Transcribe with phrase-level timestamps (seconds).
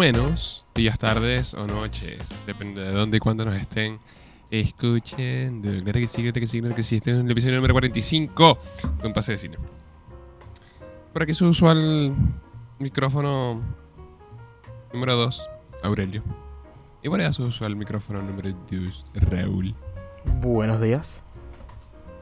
[0.00, 2.26] buenos días, tardes o noches.
[2.46, 4.00] Depende de dónde y cuándo nos estén
[4.50, 5.68] escuchando.
[5.84, 6.96] Claro que sí, claro que sí, claro que sí.
[6.96, 8.58] Este es el episodio número 45
[8.98, 9.58] de Un Pase de Cine.
[11.12, 12.14] Por aquí su usual
[12.78, 13.60] micrófono
[14.90, 15.50] número 2,
[15.82, 16.22] Aurelio.
[17.02, 19.74] Y por allá su usual micrófono número 2, Raúl.
[20.24, 21.22] Buenos días.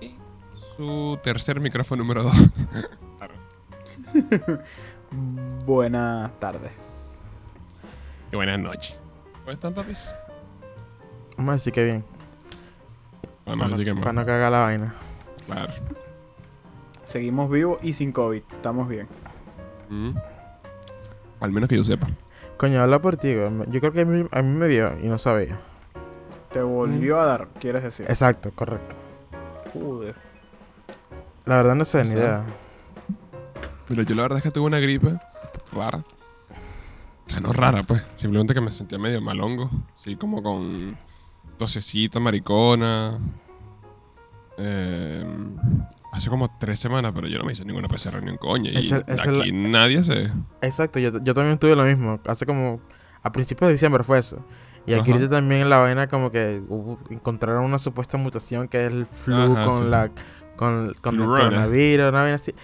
[0.00, 0.16] Y
[0.76, 2.34] su tercer micrófono número 2.
[5.64, 6.87] Buenas tardes.
[8.30, 8.96] Y buenas noches.
[9.40, 10.10] ¿Cómo están, papis?
[11.36, 12.04] Vamos a decir que bien.
[13.46, 14.94] Bueno, para, así que para no cagar la vaina.
[15.46, 15.72] Claro.
[17.04, 18.42] Seguimos vivos y sin COVID.
[18.52, 19.08] Estamos bien.
[19.88, 20.10] Mm.
[21.40, 22.08] Al menos que yo sepa.
[22.58, 23.50] Coño, habla por ti, güey.
[23.70, 25.58] Yo creo que a mí, a mí me dio y no sabía.
[26.52, 28.06] Te volvió a dar, quieres decir.
[28.08, 28.96] Exacto, correcto.
[29.72, 30.16] Joder.
[31.44, 32.44] La verdad no sé, ni sea, idea.
[33.88, 35.18] Pero yo la verdad es que tuve una gripe
[35.72, 36.04] rara.
[37.28, 38.02] O sea, no rara, pues.
[38.16, 39.70] Simplemente que me sentía medio malongo.
[39.96, 40.96] Sí, como con
[41.58, 43.20] tosecita, maricona.
[44.56, 45.24] Eh,
[46.12, 48.70] hace como tres semanas, pero yo no me hice ninguna PCR ni un coño.
[48.72, 50.32] Y el- aquí nadie se...
[50.62, 52.18] Exacto, yo, yo también tuve lo mismo.
[52.26, 52.80] Hace como.
[53.22, 54.38] A principios de diciembre fue eso.
[54.86, 58.86] Y aquí ahorita también en la vaina como que hubo- encontraron una supuesta mutación que
[58.86, 59.84] es el flu Ajá, con sí.
[59.84, 60.10] la
[60.56, 62.54] con, con el coronavirus, una vaina así.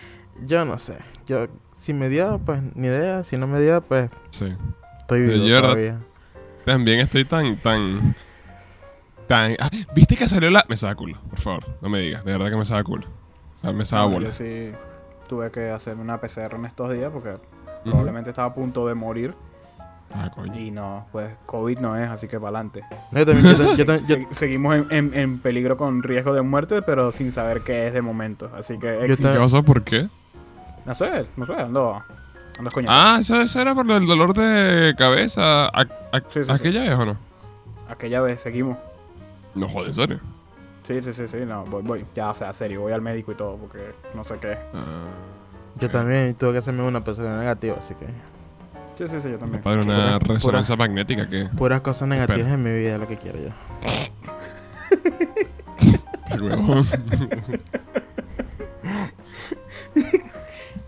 [0.47, 0.97] Yo no sé.
[1.27, 1.49] Yo
[1.85, 3.23] si me dio, pues ni idea.
[3.25, 4.55] Si no me dio, pues Sí.
[5.01, 5.99] estoy vivo todavía.
[6.65, 8.15] También estoy tan, tan...
[9.29, 9.55] Tan...
[9.61, 10.65] Ah, ¿Viste que salió la...?
[10.69, 11.65] Me saca culo, por favor.
[11.81, 12.25] No me digas.
[12.25, 13.07] De verdad que me saca culo.
[13.57, 14.27] O sea, me saca No, bola.
[14.29, 14.71] yo sí
[15.29, 17.35] tuve que hacerme una PCR en estos días porque
[17.85, 19.35] probablemente estaba a punto de morir.
[20.15, 20.55] Ah, coño.
[20.59, 22.83] Y no, pues COVID no es, así que para adelante.
[23.11, 26.43] No, yo también, yo, yo también- yo- seguimos en, en- en peligro con riesgo de
[26.43, 28.51] muerte, pero sin saber qué es de momento.
[28.57, 28.99] Así que.
[29.07, 29.63] ¿Qué pasó?
[29.63, 30.09] ¿Por qué?
[30.87, 32.03] No sé, no sé, ando,
[32.59, 32.89] ando coño.
[32.91, 35.67] Ah, eso, eso era por el dolor de cabeza.
[35.67, 35.81] ¿A,
[36.13, 36.51] a- Sí, sí, sí.
[36.51, 37.17] ¿Aquella vez o no?
[37.89, 38.77] Aquella vez seguimos.
[39.55, 40.21] No joder, ¿en serio?
[40.87, 42.05] Sí, sí, sí, sí, no, voy, voy.
[42.15, 44.59] Ya, o sea, serio, voy al médico y todo porque no sé qué.
[44.75, 44.85] Ah,
[45.81, 48.07] yo también tuve que hacerme una persona negativa, así que
[48.97, 49.61] Sí, sí, sí, yo también.
[49.63, 51.47] Para una Pura- resonancia magnética que...
[51.57, 53.51] puras cosas negativas en mi vida es lo que quiero yo.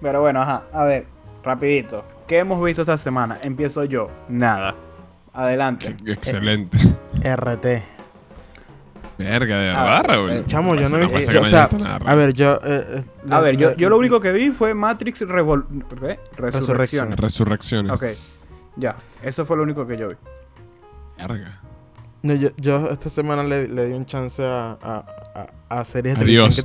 [0.00, 1.06] Pero bueno, ajá, a ver,
[1.42, 2.04] rapidito.
[2.26, 3.38] ¿Qué hemos visto esta semana?
[3.42, 4.10] Empiezo yo.
[4.28, 4.74] Nada.
[5.32, 5.96] Adelante.
[6.06, 6.76] Excelente.
[7.22, 7.82] RT.
[9.18, 10.30] Verga, de verdad, Raúl.
[10.30, 11.12] eh, Chamo, yo no no vi.
[11.14, 12.56] pasa yo- que o sea, visto nada, a ver, yo.
[12.62, 15.66] eh, eh, A ver, yo, yo lo único que vi fue Matrix Revol
[15.98, 16.20] ¿qué?
[16.36, 17.18] Resurrecciones.
[17.18, 17.92] Resurrecciones.
[17.92, 18.04] Ok,
[18.78, 18.94] ya.
[19.22, 20.14] Eso fue lo único que yo vi.
[21.16, 21.60] Verga.
[22.22, 25.04] no, yo, yo esta semana le, le di un chance a, a,
[25.70, 26.62] a, a series de Adiós.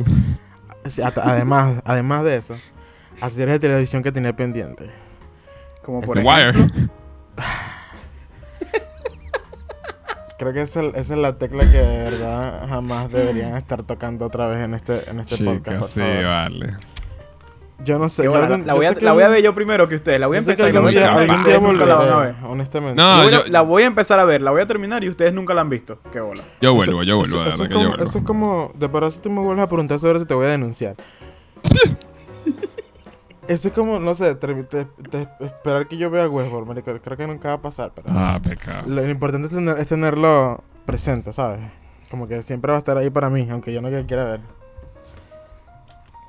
[0.83, 2.55] Que, además, además de eso,
[3.21, 4.89] a series de televisión que tenía pendiente.
[5.83, 6.63] Como por The ejemplo.
[6.63, 6.89] Wire.
[10.37, 14.47] Creo que esa, esa es la tecla que de verdad jamás deberían estar tocando otra
[14.47, 15.93] vez en este, en este podcast.
[15.93, 16.73] Sí, vale.
[17.83, 18.23] Yo no sé.
[18.23, 20.19] Yo la, algún- la yo voy a, la voy a ver yo primero que ustedes.
[20.19, 22.35] La voy a empezar y algún día, algún la van a ver.
[22.43, 22.95] honestamente.
[22.99, 25.31] No, Yo yo- la voy a empezar a ver, la voy a terminar y ustedes
[25.31, 25.99] nunca la han visto.
[26.11, 26.41] Qué bola.
[26.59, 28.19] Yo Eso- vuelvo, yo vuelvo, eso, eso es que yo como, eso vuelvo.
[28.19, 30.95] es como, de si tú me vuelves a preguntar sobre eso, te voy a denunciar.
[33.53, 36.91] eso es como, no sé, te- te- te- esperar que yo vea Westworld, marico.
[37.01, 38.83] Creo que nunca va a pasar, pero Ah, pecado.
[38.87, 41.59] lo, lo importante es, tener- es tenerlo presente, ¿sabes?
[42.09, 44.41] Como que siempre va a estar ahí para mí, aunque yo no quiera ver.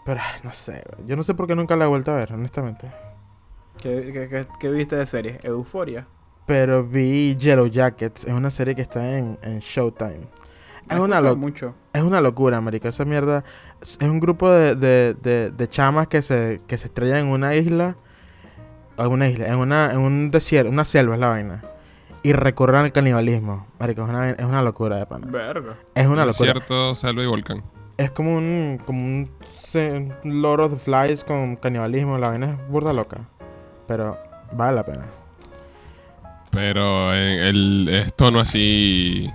[0.05, 2.91] Pero, no sé, yo no sé por qué nunca la he vuelto a ver, honestamente.
[3.81, 5.39] ¿Qué, qué, qué- qué viste de serie?
[5.45, 6.07] Euforia.
[6.47, 10.27] Pero vi Yellow Jackets, es una serie que está en, en Showtime.
[10.91, 11.75] Es una, mucho.
[11.93, 12.89] es una locura, marico.
[12.89, 13.45] Esa mierda
[13.83, 17.55] es un grupo de, de, de, de chamas que se, que se estrellan en una
[17.55, 17.97] isla.
[18.99, 21.65] En una isla, en, una, en un desierto, una selva es la vaina.
[22.23, 23.67] Y recurren al canibalismo.
[23.81, 25.27] Marico, es una, es una locura de pana.
[25.29, 25.77] Verga.
[25.95, 26.53] Es una locura.
[26.53, 27.63] Desierto, selva y volcán.
[27.97, 32.19] Es como un, como un, se- un Lord of the Flies con canibalismo.
[32.19, 33.21] La vaina es burda loca.
[33.89, 34.17] Pero
[34.53, 35.07] vale la pena.
[36.51, 39.31] Pero en el es tono así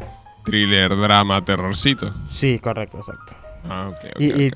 [0.45, 2.13] thriller, drama, terrorcito.
[2.29, 3.33] Sí, correcto, exacto.
[3.69, 3.91] Ah.
[4.17, 4.51] Y,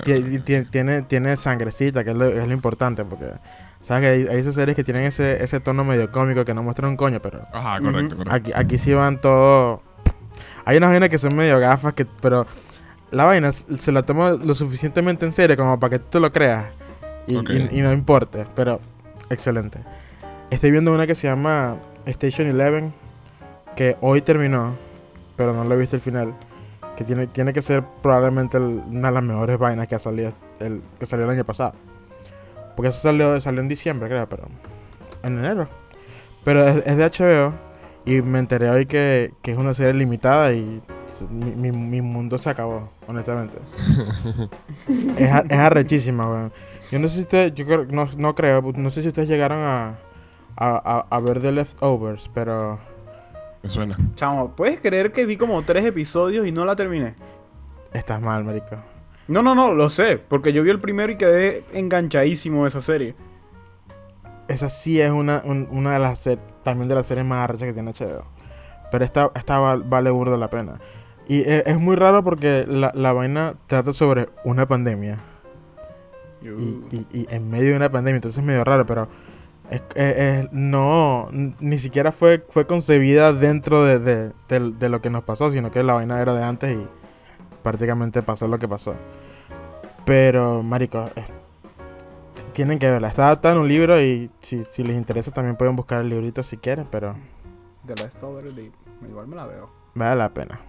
[0.70, 3.26] tiene, tiene sangrecita, que es lo, es lo importante, porque
[3.80, 6.62] sabes que hay, hay esas series que tienen ese, ese tono medio cómico que no
[6.62, 8.34] muestran un coño, pero Ajá, correcto, correcto.
[8.34, 9.82] aquí, aquí sí van todo...
[10.64, 12.46] Hay unas vainas que son medio gafas, que, pero
[13.10, 16.30] la vaina se la toma lo suficientemente en serio como para que tú te lo
[16.30, 16.66] creas
[17.26, 17.50] y, Ok.
[17.50, 18.80] y- y no importe, pero
[19.28, 19.78] excelente.
[20.50, 21.76] Estoy viendo una que se llama
[22.06, 22.92] Station Eleven,
[23.76, 24.76] que hoy terminó,
[25.36, 26.34] pero no lo he visto el final.
[26.96, 30.32] Que tiene, tiene que ser probablemente el- una de las mejores vainas que ha salido
[30.60, 31.74] el, que salió el año pasado.
[32.76, 34.44] Porque eso salió, salió en diciembre, creo, pero
[35.22, 35.68] en enero.
[36.44, 37.52] Pero es, es de HBO
[38.04, 40.82] y me enteré hoy que, que es una serie limitada y
[41.30, 43.58] mi, mi- mi mundo se acabó, honestamente.
[45.16, 46.52] es, es arrechísima, weón.
[46.90, 49.58] Yo no sé si ustedes, yo creo, no, no creo, no sé si ustedes llegaron
[49.60, 49.96] a,
[50.56, 52.78] a, a, a ver The Leftovers, pero
[53.62, 53.94] Me suena.
[54.14, 57.14] Chamo, ¿puedes creer que vi como tres episodios y no la terminé?
[57.92, 58.76] estás mal, marico.
[59.28, 60.16] No, no, no, lo sé.
[60.16, 63.14] Porque yo vi el primero y quedé enganchadísimo de esa serie.
[64.48, 66.28] Esa sí es una, un- una de las
[66.62, 68.24] también de las series más arrechas que tiene HBO.
[68.90, 70.80] Pero esta, esta val- vale burda la pena.
[71.28, 75.18] Y e- es, muy raro porque la, la vaina trata sobre una pandemia.
[76.42, 76.46] Y,
[76.96, 79.06] y- y en medio de una pandemia, entonces es medio raro, pero
[79.72, 85.24] es, es- es- no, ni siquiera fue, fue concebida dentro de, de- lo que nos
[85.24, 86.86] pasó, sino que la vaina era de antes y
[87.62, 88.94] prácticamente pasó lo que pasó.
[90.04, 91.08] Pero, marico,
[92.52, 93.08] tienen que verla.
[93.08, 96.42] Está adaptada en un libro y si, si les interesa también pueden buscar el librito
[96.42, 97.14] si quieren, pero
[97.86, 98.72] The Leftovers, de-
[99.08, 99.70] igual me la veo.
[99.94, 100.60] vale la pena.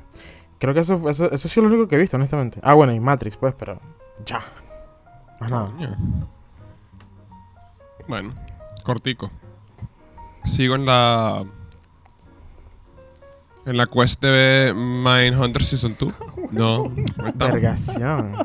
[0.59, 2.59] Creo que eso, fue- eso, eso sí es lo único que he visto, honestamente.
[2.63, 3.79] Ah, bueno, y Matrix, pues, pero
[4.25, 4.39] ya.
[5.41, 5.71] Más nada.
[8.07, 8.33] Bueno,
[8.83, 9.31] cortico.
[10.43, 11.43] Sigo en la.
[13.65, 16.13] En la quest de Mindhunter Season 2.
[16.51, 16.91] No.
[17.33, 18.35] Vergación.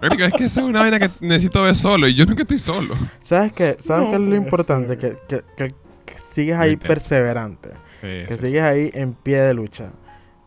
[0.00, 2.94] Es que esa es una vaina que necesito ver solo y yo nunca estoy solo.
[3.18, 3.76] ¿Sabes qué?
[3.78, 4.98] ¿Sabes No qué es lo importante?
[4.98, 5.18] ser.
[5.28, 5.74] Que, que, que-
[6.06, 7.72] que sigues ahí perseverante.
[8.00, 9.90] Sí, Que sí, sigues ahí en pie de lucha.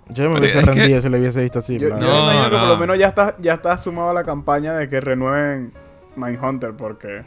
[0.09, 1.77] Yo me hubiese que- rendido si lo hubiese visto así.
[1.77, 1.97] Yo, yo.
[1.97, 4.89] No, imagino que por lo menos ya está, ya está sumado a la campaña de
[4.89, 5.71] que renueven
[6.15, 7.21] Mindhunter porque...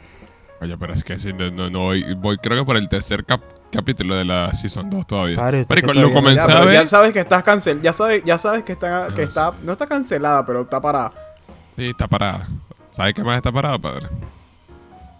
[0.61, 3.25] Oye, pero es que sí, no, no, no voy, voy creo que por el tercer
[3.25, 3.41] cap-
[3.71, 5.35] capítulo de la Season 2 todavía.
[5.35, 8.23] Padre, usted Marico, que lo todavía- comencé Ya, a sabes que estás cancel, ya sabes,
[8.23, 11.11] ya sabes que está, que Ah, está, no está cancelada, pero está parada.
[11.75, 12.47] Sí, está parada.
[12.91, 14.07] ¿Sabes qué más está parada, padre?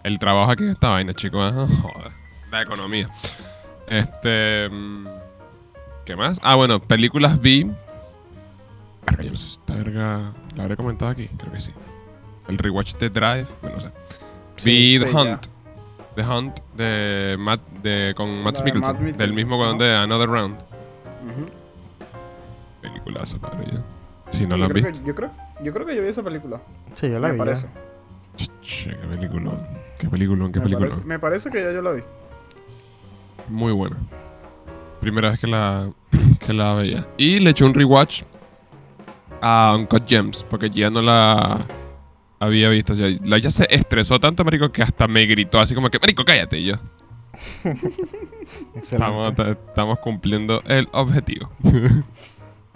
[0.02, 1.52] El trabajo aquí en esta vaina, chicos.
[1.54, 2.12] Ah, Joder.
[2.50, 3.10] La economía.
[3.88, 4.68] Este.
[4.70, 5.06] mm,
[6.06, 6.40] ¿Qué más?
[6.42, 7.64] Ah, bueno, películas vi.
[9.04, 10.32] Verga, yo no sé si esta verga.
[10.54, 11.28] ¿La habré comentado aquí?
[11.36, 11.72] Creo que sí.
[12.48, 13.46] El rewatch de Drive.
[13.60, 13.92] Bueno, no sé.
[14.64, 15.18] Vi sí, The ya.
[15.20, 15.46] Hunt.
[16.16, 19.04] The Hunt de Matt, de, con Matt La de Mikkelsen.
[19.04, 19.16] Matt.
[19.16, 20.54] Del mismo con de Another Round.
[20.54, 21.46] Ujú.
[22.80, 23.66] Peliculazo, padre.
[23.72, 23.82] ya.
[24.30, 24.92] Si no yo, lo han visto.
[24.92, 25.30] que, yo, creo,
[25.62, 26.60] yo creo que yo vi esa película.
[26.94, 27.38] Sí, yo la me vi.
[27.38, 27.44] ya.
[27.44, 27.66] parece.
[28.62, 29.60] Che, qué peliculón.
[29.98, 30.90] Qué peliculón, qué me, peliculón.
[30.90, 32.02] parece me parece que ya yo la vi.
[33.48, 33.96] Muy buena.
[35.00, 35.88] Primera vez que la,
[36.40, 37.06] que la veía.
[37.16, 38.22] Y le eché un rewatch
[39.40, 41.60] a Uncut Gems, porque ya no la
[42.40, 42.94] había visto.
[42.94, 46.24] Ya, la ya se estresó tanto, marico, que hasta me gritó así como que, marico,
[46.24, 46.58] cállate.
[46.58, 46.74] Y yo,
[48.74, 49.60] estamos, Excelente.
[49.68, 51.50] estamos cumpliendo el objetivo.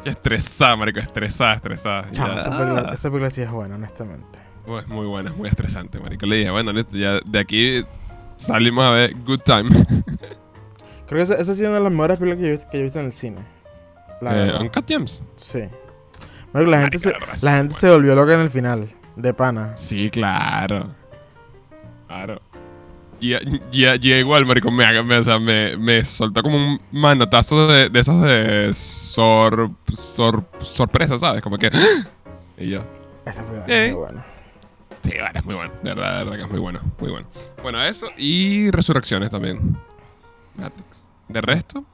[0.05, 2.11] Estresada, marico, estresada, estresada.
[2.12, 4.39] Ya, esa, película, esa película sí es buena, honestamente.
[4.65, 6.25] pues, muy buena, muy estresante, marico.
[6.25, 7.85] Le dije, bueno, listo, ya de aquí
[8.39, 9.69] salimos a ver Good Time.
[11.07, 12.71] Creo que esa, esa ha sido una de las mejores películas que yo, he visto-
[12.71, 13.37] que yo he visto en el cine.
[14.23, 14.53] La Eh.
[14.61, 15.23] Uncut Gems.
[15.37, 15.65] Sí.
[16.55, 17.19] Marico, la gente, Marico, se, la
[17.51, 17.79] la gente bueno.
[17.81, 18.89] se volvió loca en el final.
[19.20, 19.76] De pana.
[19.76, 20.88] Sí, claro.
[22.06, 22.40] Claro.
[23.20, 23.61] Y, y,
[24.00, 27.90] y igual, marico, me, haga- me, o sea, me, me soltó como un manotazo de,
[27.90, 31.42] de esos de sor, sor- sorpresa, ¿sabes?
[31.42, 31.71] Como que...
[32.56, 32.80] Y yo...
[33.26, 33.90] Esa fue Eh.
[33.92, 34.25] muy buena.
[35.02, 35.71] Sí, vale, es muy bueno.
[35.83, 36.80] De verdad, de verdad que es muy bueno.
[36.99, 37.26] Muy bueno.
[37.62, 39.76] Bueno, eso y Resurrecciones también.
[40.56, 41.04] Matrix.
[41.28, 41.85] De resto,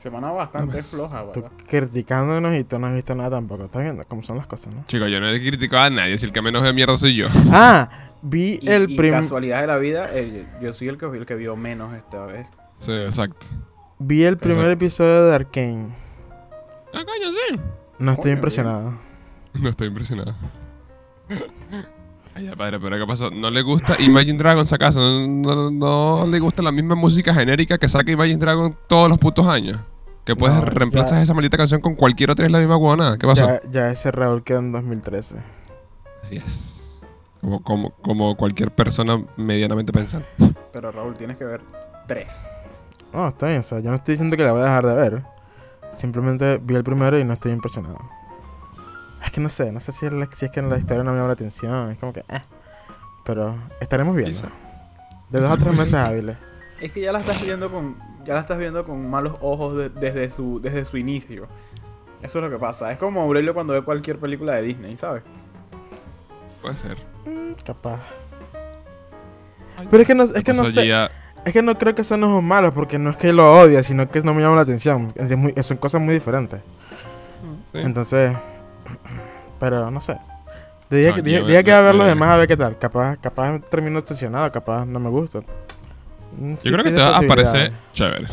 [0.00, 0.90] Semana bastante Vamos.
[0.90, 1.56] floja, Tú ¿verdad?
[1.68, 3.64] criticándonos y tú no has visto nada tampoco.
[3.66, 4.84] ¿Estás viendo cómo son las cosas, no?
[4.86, 6.16] chicos, yo no he criticado a nadie.
[6.16, 7.26] Si el que menos ve mierda soy yo.
[7.52, 7.90] Ah,
[8.22, 9.20] vi Y, el primer...
[9.20, 12.46] casualidad de la vida, eh, yo soy el que, el que vio menos esta vez.
[12.78, 13.46] Sí, exacto.
[13.98, 14.84] Vi el primer Exacto.
[14.84, 15.88] episodio de Arkane.
[16.94, 17.60] Ah, coño, sí.
[17.98, 18.94] No estoy Coño, impresionado.
[19.52, 20.34] No estoy impresionado.
[22.40, 23.30] Ay, ya, padre, pero ¿qué pasó?
[23.30, 25.00] ¿No le gusta Imagine Dragons acaso?
[25.00, 29.18] ¿No, no, no le gusta la misma música genérica que saca Imagine Dragons todos los
[29.18, 29.78] putos años?
[30.24, 31.22] Que puedes No, reemplazar ya.
[31.22, 33.16] esa maldita canción con cualquier otra y es la misma guana.
[33.18, 33.46] ¿Qué pasó?
[33.46, 35.36] Ya, ya ese Raúl quedó en 2013.
[36.22, 37.00] Así es.
[37.40, 40.26] Como, como, como cualquier persona medianamente pensante.
[40.72, 41.60] Pero Raúl, tienes que ver
[42.06, 42.32] tres.
[43.12, 43.60] No, está bien.
[43.60, 45.22] O sea, yo no estoy diciendo que la voy a dejar de ver.
[45.96, 47.98] Simplemente vi el primero y no estoy impresionado.
[49.24, 49.70] Es que no sé.
[49.72, 51.90] No sé si es, la- si es que la historia no me llama la atención.
[51.90, 52.20] Es como que...
[52.20, 52.42] Eh.
[53.24, 54.32] Pero estaremos viendo.
[54.36, 54.48] Quizá.
[55.28, 56.36] De dos a tres meses hábiles.
[56.80, 59.90] Es que ya la estás viendo con, ya la estás viendo con malos ojos de-
[59.90, 61.46] desde su, desde su inicio.
[62.22, 62.90] Eso es lo que pasa.
[62.90, 65.22] Es como Aurelio cuando ve cualquier película de Disney, ¿sabes?
[66.62, 66.96] Puede ser.
[67.26, 68.00] Mm, capaz.
[69.90, 70.90] Pero es que no, es que no sé.
[71.44, 73.82] Es que no creo que eso no es malo, porque no es que lo odie,
[73.82, 75.12] sino que no me llama la atención.
[75.16, 76.60] Es muy- son cosas muy diferentes.
[77.72, 77.78] sí.
[77.78, 78.36] Entonces,
[79.60, 80.16] pero no sé.
[80.90, 82.76] Diría No, que, yo- diría que a ver los demás a ver qué tal.
[82.78, 85.38] Capaz, capaz termino obsesionado, capaz no me gusta.
[86.36, 88.26] Mm, sí, Yo creo que te va a parecer chévere.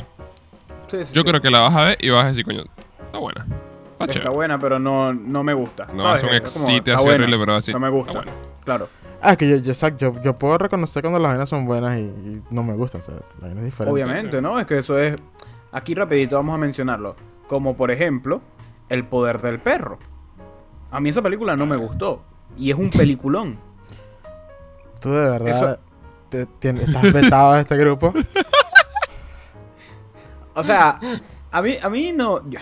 [0.87, 1.27] Sí, sí, Yo sí.
[1.27, 2.63] creo que la vas a ver y vas a decir, coño,
[3.05, 3.41] está buena.
[3.91, 4.29] Está Está chévere.
[4.31, 5.87] buena, pero no, no me gusta.
[5.93, 6.23] No ¿sabes?
[6.23, 7.71] es un Es excite así horrible, pero así.
[7.73, 8.23] No me gusta.
[8.63, 8.87] Claro.
[9.21, 12.01] Ah, que yo, yo, exacto, yo, yo puedo reconocer cuando las vainas son buenas y,
[12.03, 13.91] y no me gustan, o sea, la vaina es diferente.
[13.93, 14.59] Obviamente, ¿no?
[14.59, 15.15] Es que eso es.
[15.71, 17.15] Aquí rapidito vamos a mencionarlo.
[17.47, 18.41] Como por ejemplo,
[18.89, 19.97] El poder del perro.
[20.91, 22.21] A mí esa película no me gustó.
[22.57, 23.57] Y es un peliculón.
[25.01, 25.79] Tú de verdad Eso-
[26.29, 28.13] te- tien- estás vetado de este grupo.
[30.53, 30.99] O sea,
[31.51, 32.47] a mí, a mí no.
[32.49, 32.59] yo-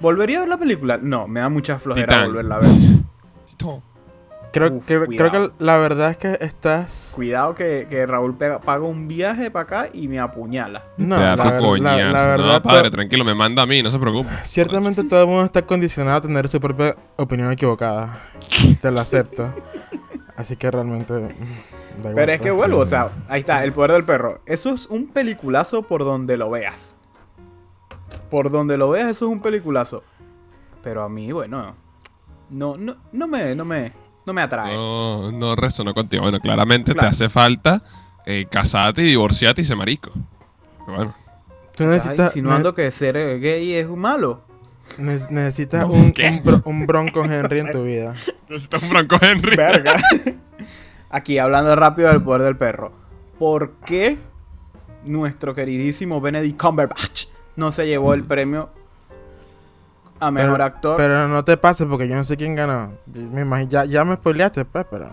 [0.00, 0.98] ¿Volvería a ver la película?
[0.98, 2.26] No, me da mucha flojera Titán.
[2.26, 2.70] volverla a ver.
[4.52, 7.12] Creo, Uf, creo, que la verdad es que estás...
[7.16, 10.84] Cuidado que, que Raúl pega- paga un viaje para acá y me apuñala.
[10.98, 12.12] No, Te da la, la- coñazo.
[12.12, 14.28] la verdad, no, padre, tranquilo, me manda a mí, no se preocupe.
[14.44, 18.18] ciertamente todo el mundo está condicionado a tener su propia opinión equivocada.
[18.80, 19.48] Te lo acepto.
[20.36, 21.14] Así que realmente...
[21.14, 24.40] mm, da igual, Pero es que vuelvo, o sea, ahí está, El poder del perro.
[24.44, 26.94] Eso es un peliculazo por donde lo veas.
[28.30, 30.02] Por donde lo veas, eso es un peliculazo.
[30.82, 31.74] Pero a mí, bueno,
[32.50, 33.92] no, no, no me, no me,
[34.26, 34.74] no me atrae.
[34.74, 36.22] No, no resonó contigo.
[36.22, 37.08] Bueno, claramente Claro.
[37.08, 37.82] te hace falta
[38.26, 40.10] eh, casarte y divorciarte y ser marico.
[40.86, 41.14] Bueno.
[41.74, 44.42] Tú Estás necesitas, insinuando que ser gay es malo.
[44.98, 48.14] ne- necesitas No, un, un, bro- un bronco Henry en tu vida.
[48.48, 49.56] Necesitas un Franco Henry.
[49.56, 49.96] Verga.
[51.10, 52.92] Aquí, hablando rápido del poder del perro.
[53.38, 54.18] ¿Por qué
[55.04, 57.26] nuestro queridísimo Benedict Cumberbatch
[57.56, 58.70] no se llevó el premio
[60.26, 60.96] a mejor pero, actor?
[60.96, 62.92] Pero no te pases porque yo no sé quién ganó.
[63.06, 65.06] Me imagino, ya, ya me spoileaste, pues, pero...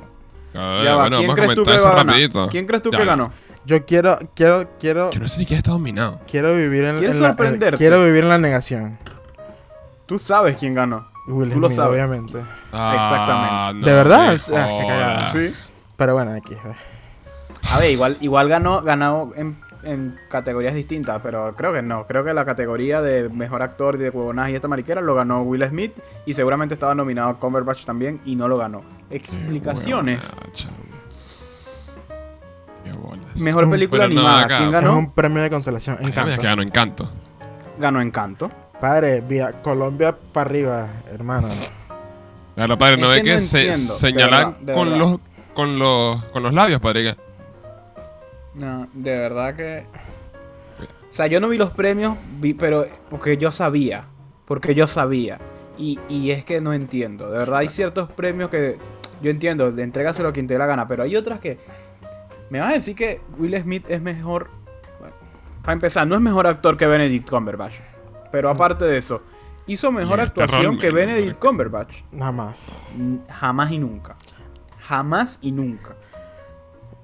[0.54, 2.50] A ver, Ya va, bueno, ¿quién vamos a crees tú que va a.
[2.50, 2.98] ¿Quién crees tú Ya.
[2.98, 3.32] que ganó?
[3.66, 6.20] Yo quiero, quiero, quiero, Yo no sé ni quién está dominado.
[6.28, 8.98] quiero vivir en, ¿Quieres en la, en- quiero vivir en la negación.
[10.08, 11.08] Tú sabes quién ganó.
[11.28, 11.92] Will Tú lo sabes.
[11.92, 12.40] obviamente.
[12.74, 14.40] Ah, ¿De verdad?
[14.56, 15.30] Ah, qué cagada.
[15.30, 15.48] jodas.
[15.48, 15.72] Sí.
[15.96, 16.56] Pero bueno, aquí.
[17.72, 22.06] A ver, igual, igual ganó, ganó en, en categorías distintas, pero creo que no.
[22.06, 25.42] Creo que la categoría de mejor actor y de huevonaje y esta mariquera lo ganó
[25.42, 25.94] Will Smith
[26.26, 28.84] y seguramente estaba nominado Cumberbatch también y no lo ganó.
[29.10, 30.36] Explicaciones.
[30.54, 30.64] Qué.
[30.64, 30.68] Qué.
[33.36, 34.46] Mejor película pero no, animada.
[34.46, 34.98] acá- ¿Quién Es ganó?
[34.98, 35.98] un premio de consolación.
[36.02, 36.36] Encanto.
[36.42, 37.10] que ganó Encanto.
[37.78, 38.52] Ganó Encanto.
[38.80, 41.50] Padre, vía Colombia para arriba, hermano.
[42.56, 45.20] Claro, padre, Es no que ve que, no se entiendo, de señalan con los
[45.54, 47.16] con los con los labios, padre.
[48.60, 49.86] No, de verdad que.
[51.10, 54.06] O sea, yo no vi los premios, vi, pero porque yo sabía.
[54.46, 55.40] Porque yo sabía.
[55.78, 57.32] Y, y es que no entiendo.
[57.32, 58.78] De verdad, hay ciertos premios que
[59.22, 60.88] yo entiendo, de entrégaselo a quien te dé la gana.
[60.88, 61.58] Pero hay otras que.
[62.50, 64.50] Me vas a decir que Will Smith es mejor.
[65.00, 65.16] bueno,
[65.62, 67.76] para empezar, no es mejor actor que Benedict Cumberbatch.
[68.32, 69.22] Pero aparte de eso,
[69.68, 72.02] hizo mejor este actuación que Benedict Cumberbatch.
[72.12, 72.78] Nada más.
[73.30, 74.16] Jamás y nunca.
[74.82, 75.96] Jamás y nunca.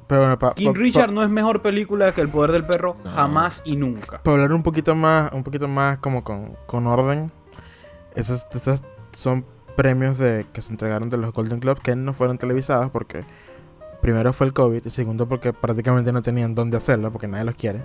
[0.08, 2.96] Pero bueno, para King Richard no es mejor película que El Poder del Perro.
[3.04, 3.12] No.
[3.12, 4.22] Jamás y nunca.
[4.24, 7.32] hablar un poquito más, un poquito más como con, con orden.
[8.16, 9.46] Esos, esos son
[9.76, 13.24] premios de que se entregaron de los Golden Globes que no fueron televisados porque
[14.02, 17.56] primero fue el COVID y segundo porque prácticamente no tenían dónde hacerlo porque nadie los
[17.56, 17.82] quiere.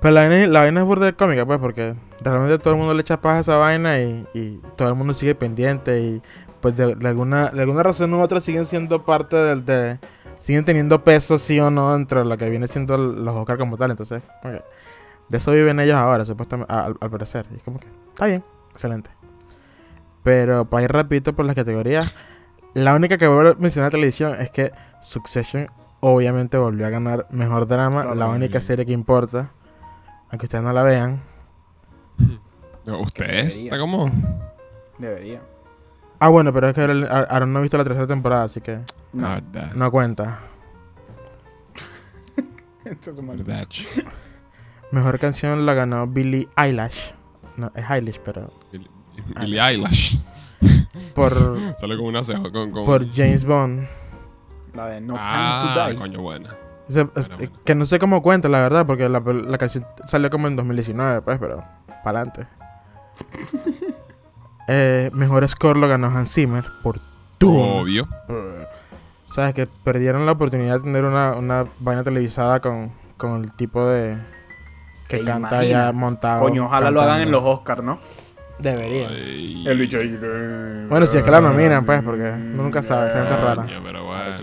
[0.00, 2.94] Pero la vaina, la vaina es burda de cómica, pues, porque realmente todo el mundo
[2.94, 6.22] le echa paz a esa vaina y, y todo el mundo sigue pendiente y
[6.60, 9.98] pues de, de alguna, de alguna razón u otra siguen siendo parte del de...
[10.38, 13.90] Siguen teniendo peso, sí o no, entre lo que viene siendo los Oscar como tal.
[13.90, 14.64] Entonces, como que
[15.28, 17.46] de eso viven ellos ahora, supuestamente, al, al parecer.
[17.52, 19.10] Y es como que, está bien, excelente.
[20.22, 22.14] Pero para ir rapidito por las categorías,
[22.74, 25.68] la única que vuelvo a mencionar en televisión es que Succession
[26.00, 28.14] obviamente volvió a ganar Mejor Drama, Claro.
[28.16, 29.50] la única serie que importa,
[30.30, 31.20] aunque ustedes no la vean.
[32.86, 34.10] Ustedes está como.
[34.98, 35.40] Debería.
[36.20, 38.78] Ah, bueno, pero es que Aaron Aaron no ha visto la tercera temporada, así que
[39.12, 39.28] No.
[39.28, 39.72] Verdad.
[39.74, 40.40] no cuenta.
[42.84, 43.66] Esto como el- Verdad.
[44.92, 47.14] Mejor canción la ganó Billie Eilish.
[47.56, 48.88] No, es Eilish, pero Billie-
[49.40, 50.20] Billie Eilish.
[51.14, 51.30] por,
[51.80, 52.70] Sale con una ceja con.
[52.70, 52.84] con...
[52.84, 53.86] por James Bond.
[54.74, 55.98] La de No Time ah, to Die.
[55.98, 56.54] coño, buena.
[56.88, 57.52] O sea, es- Bueno, bueno.
[57.64, 61.22] Que no sé cómo cuenta, la verdad, porque la, la canción salió como en 2019,
[61.22, 61.62] pues, pero
[62.04, 62.46] para adelante.
[64.68, 67.00] eh, mejor score lo ganó Hans Zimmer por
[67.38, 67.80] Doom.
[67.80, 68.08] Obvio.
[69.30, 73.86] Sabes que perdieron la oportunidad de tener una, una vaina televisada con, con el tipo
[73.86, 74.16] de.
[75.08, 76.40] que ¿Te canta ya montado.
[76.40, 77.98] Coño, ojalá lo hagan en los Oscars, ¿no?
[78.58, 79.08] Debería.
[79.08, 79.64] Ay.
[79.68, 80.18] El bicho ahí.
[80.20, 83.66] eh, Bueno, si es que la nominan, pues, porque uno nunca sabe, esa gente rara.
[83.82, 84.36] Pero bueno.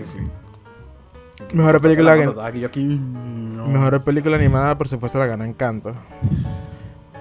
[1.52, 2.14] Mejor película,
[2.46, 3.66] aquí, yo aquí, no.
[3.66, 5.92] mejor película animada, por supuesto, la ganó Encanto.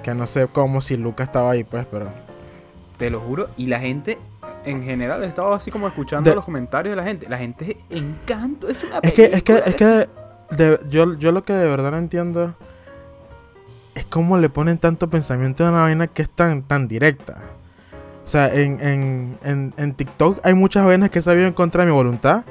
[0.04, 2.10] Que no sé cómo si Luca estaba ahí, pues, pero.
[2.98, 3.50] Te lo juro.
[3.58, 4.18] Y la gente,
[4.66, 7.28] en general, he estado así como escuchando De- los comentarios de la gente.
[7.30, 8.68] La gente, encanto.
[8.68, 9.66] Es una Es que, es que, película.
[9.66, 12.54] es que de- yo, yo lo que de verdad no entiendo
[13.96, 17.38] es cómo le ponen tanto pensamiento a una vaina que es tan, tan directa.
[18.26, 21.84] O sea, en, en, en, en TikTok hay muchas vainas que he sabido en contra
[21.86, 22.44] de mi voluntad.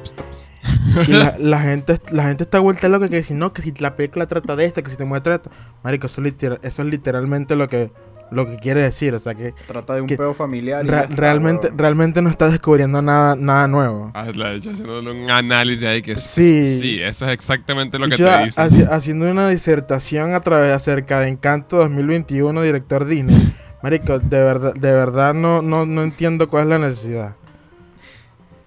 [1.09, 3.97] Y la, la gente, la gente está vuelta loca que si no, que si la
[3.97, 5.51] película trata de esto, que si te muestra esto.
[5.83, 7.91] Marico, eso, es literal- eso es literalmente lo que,
[8.31, 9.15] lo que quiere decir.
[9.15, 10.85] O sea, que Trata de un peo familiar.
[10.85, 14.11] y re- ya está, realmente, realmente no está descubriendo nada, nada nuevo.
[14.15, 16.79] Ah, la de hecho haciendo un análisis ahí que Sí.
[16.81, 18.61] sí, eso es exactamente lo Y que yo te dice.
[18.61, 23.55] haci- haciendo una disertación a través acerca de Encanto 2021, director Disney.
[23.83, 27.37] Marico, de verdad, de verdad no, no, no entiendo cuál es la necesidad.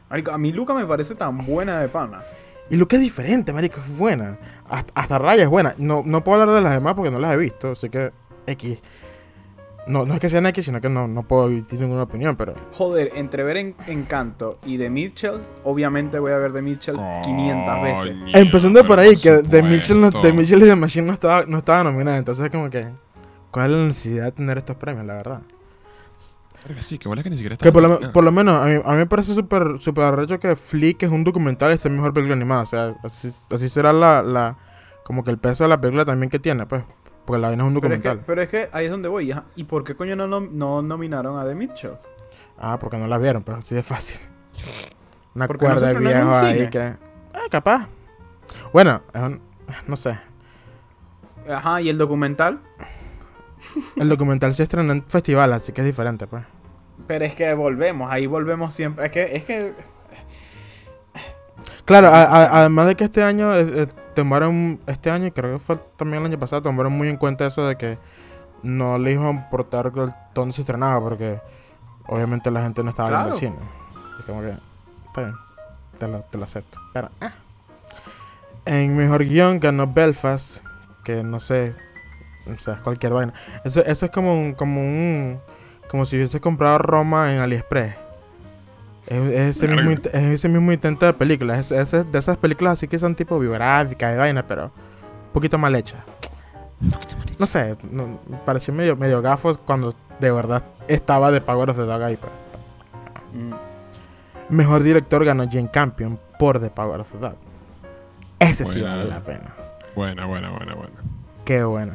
[0.10, 2.22] Marico, a mí Luca me parece tan buena de pana.
[2.70, 4.38] Y Luca es diferente, marico, es buena.
[4.70, 5.74] Hasta, hasta Raya es buena.
[5.78, 8.12] No, no puedo hablar de las demás porque no las he visto, así que
[8.46, 8.80] X.
[9.88, 12.54] No, no es que sean X, sino que no, no puedo emitir ninguna opinión, pero...
[12.74, 17.84] Joder, entre ver en- Encanto y The Mitchell, obviamente voy a ver The Mitchell 500
[17.84, 18.06] veces.
[18.18, 20.12] Coño, Empezando por ahí, que The Mitchell, no.
[20.12, 22.86] The Mitchell y The Machine no estaba, no estaba nominada, entonces como que...
[23.50, 25.42] ¿Cuál es la necesidad de tener estos premios, la verdad?
[26.82, 28.12] Sí, que que ni siquiera está Que por lo, nominada.
[28.14, 31.12] por lo menos, a mí, a mí me parece súper súper arrecho que Flick es
[31.12, 32.64] un documental y es mejor película animada.
[32.64, 34.58] O sea, así, así será la, la...
[35.06, 36.84] Como que el peso de la película también que tiene, pues.
[37.28, 38.26] Porque la vaina es un Pero es, que, documental.
[38.26, 39.32] pero es que ahí es donde voy.
[39.32, 39.44] ajá.
[39.56, 41.98] ¿Y por qué coño no, no nominaron a The Mitchell?
[42.58, 44.20] Ah, porque no la vieron, pues así de fácil.
[45.36, 46.70] Una Porque cuerda de viejo ahí cine.
[46.72, 46.80] que...
[46.80, 47.88] Ah, capaz.
[48.74, 49.42] Bueno, es un-
[49.88, 50.18] no sé.
[51.48, 52.60] Ajá, y el documental.
[53.98, 56.44] El documental se estrenó en festival, así que es diferente, pues.
[57.06, 59.06] Pero es que volvemos, ahí volvemos siempre.
[59.06, 59.74] Es que, es que
[61.86, 63.88] Claro, a- a- además de que este año eh, eh,
[64.22, 67.46] tomaron, este año, y creo que fue también el año pasado, tomaron muy en cuenta
[67.48, 67.98] eso de que
[68.64, 71.40] no le iban a importar el- dónde se estrenaba, porque
[72.08, 73.56] obviamente la gente no estaba viendo el Claro.
[73.56, 73.70] cine.
[74.20, 74.56] Es como que,
[75.08, 75.36] está bien,
[76.00, 76.80] te lo, te lo acepto.
[76.94, 77.32] Pero, ah.
[78.66, 80.64] En mejor guion ganó Belfast,
[81.04, 81.74] que no sé,
[82.54, 83.34] o sea, es cualquier vaina.
[83.64, 85.40] Eso, eso es como un, como un,
[85.90, 87.96] como si hubiese comprado Roma en AliExpress.
[89.08, 91.58] Es, es ese, mismo, es ese mismo intento de película.
[91.58, 95.58] Es, es de esas películas así que son tipo biográficas de vaina, pero un poquito
[95.58, 96.02] mal hechas.
[97.40, 101.78] No sé, no- me pareció medio, medio gafos cuando de verdad estaba de Power of
[101.78, 102.18] the Dog ahí.
[103.34, 103.54] mm,
[104.50, 107.36] Mejor director ganó Jane Campion por The Power of the Dog.
[108.40, 108.96] Ese sí Buena.
[108.98, 109.54] vale la pena.
[109.96, 110.96] Buena, buena, buena, buena.
[111.46, 111.94] Qué bueno.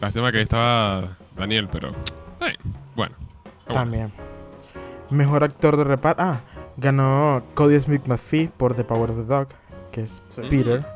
[0.00, 1.92] Lástima que ahí estaba Daniel, pero.
[2.96, 3.14] Bueno.
[3.68, 4.10] Bueno.
[5.10, 6.22] Mejor actor de reparto.
[6.22, 6.40] Ah,
[6.76, 9.48] ganó Cody Smith McPhee por The Power of the Dog,
[9.92, 10.42] que es sí.
[10.50, 10.86] Peter.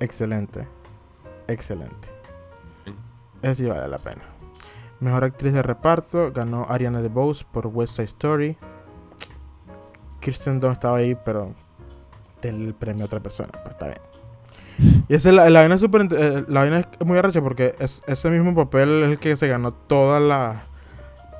[0.00, 0.66] Excelente.
[1.48, 2.08] Excelente.
[2.86, 2.90] Mm.
[3.46, 4.22] Ese sí vale la pena.
[5.00, 8.56] Mejor actriz de reparto ganó Ariana DeBose por West Side Story.
[10.20, 11.52] Kirsten Dunst estaba ahí, pero
[12.42, 13.50] del premio a otra persona.
[13.52, 13.98] Pero está bien.
[15.08, 17.40] Y esa es la, la vaina es súper int- eh, la vaina es muy arrecha
[17.40, 20.56] porque es, ese mismo papel es el que se ganó todas las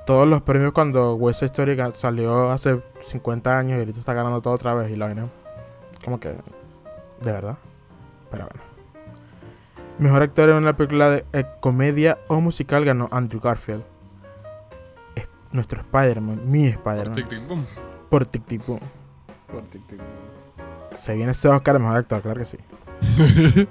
[0.07, 4.40] todos los premios cuando West Side Story salió hace 50 años y ahorita está ganando
[4.40, 5.29] todo otra vez y la vaina
[6.05, 7.59] como que de verdad.
[8.31, 8.62] Pero bueno.
[9.99, 13.83] Mejor actor en una película de eh, comedia o musical ganó Andrew Garfield.
[15.14, 17.14] Es nuestro Spider-Man, mi Spider-Man.
[17.14, 17.66] Tic, tic, boom.
[18.09, 18.81] Por Tic Tic Boom.
[19.51, 20.01] por tic, tic.
[20.97, 22.59] Se viene ese Oscar de mejor actor, claro que sí.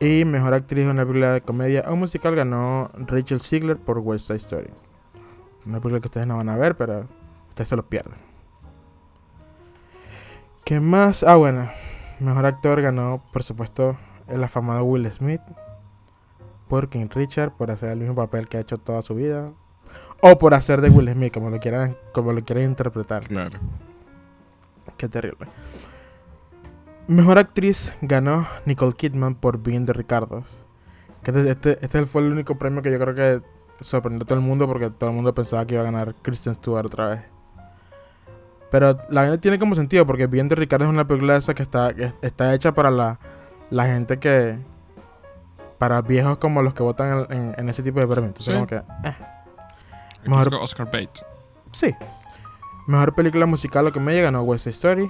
[0.00, 4.26] y mejor actriz en una película de comedia o musical ganó Rachel Ziegler por West
[4.26, 4.70] Side Story.
[5.66, 7.06] Una película que ustedes no van a ver, pero
[7.48, 8.14] ustedes se lo pierden.
[10.64, 11.22] ¿Qué más?
[11.22, 11.68] Ah, bueno.
[12.20, 13.96] Mejor actor ganó, por supuesto,
[14.28, 15.42] el afamado Will Smith
[16.68, 19.52] por King Richard, por hacer el mismo papel que ha hecho toda su vida.
[20.20, 23.26] O por hacer de Will Smith, como lo quieran, como lo quieran interpretar.
[23.28, 23.58] Claro.
[24.96, 25.46] Qué terrible.
[27.06, 30.64] Mejor actriz ganó Nicole Kidman por Being de Ricardos.
[31.22, 33.42] Que este, este, este fue el único premio que yo creo que
[33.80, 36.54] sorprendió a todo el mundo porque todo el mundo pensaba que iba a ganar Kristen
[36.54, 37.22] Stewart otra vez.
[38.70, 41.62] Pero la vaina tiene como sentido porque Bien de Ricardo es una película esa que
[41.62, 43.18] está, que está hecha para la,
[43.70, 44.58] la gente que...
[45.78, 48.28] Para viejos como los que votan en, en- en ese tipo de premios.
[48.30, 48.52] Entonces Sí.
[48.54, 48.76] como que...
[49.08, 49.14] eh,
[50.24, 51.10] Mejor- Oscar Bait.
[51.72, 51.94] Sí.
[52.88, 55.08] Mejor película musical o comedia ganó West Side Story.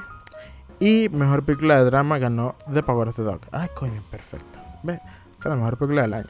[0.81, 3.41] Y mejor película de drama ganó The Power of the Dog.
[3.53, 4.59] Ay, coño, perfecto.
[4.83, 4.95] Ve,
[5.33, 6.27] esa es la mejor película del año.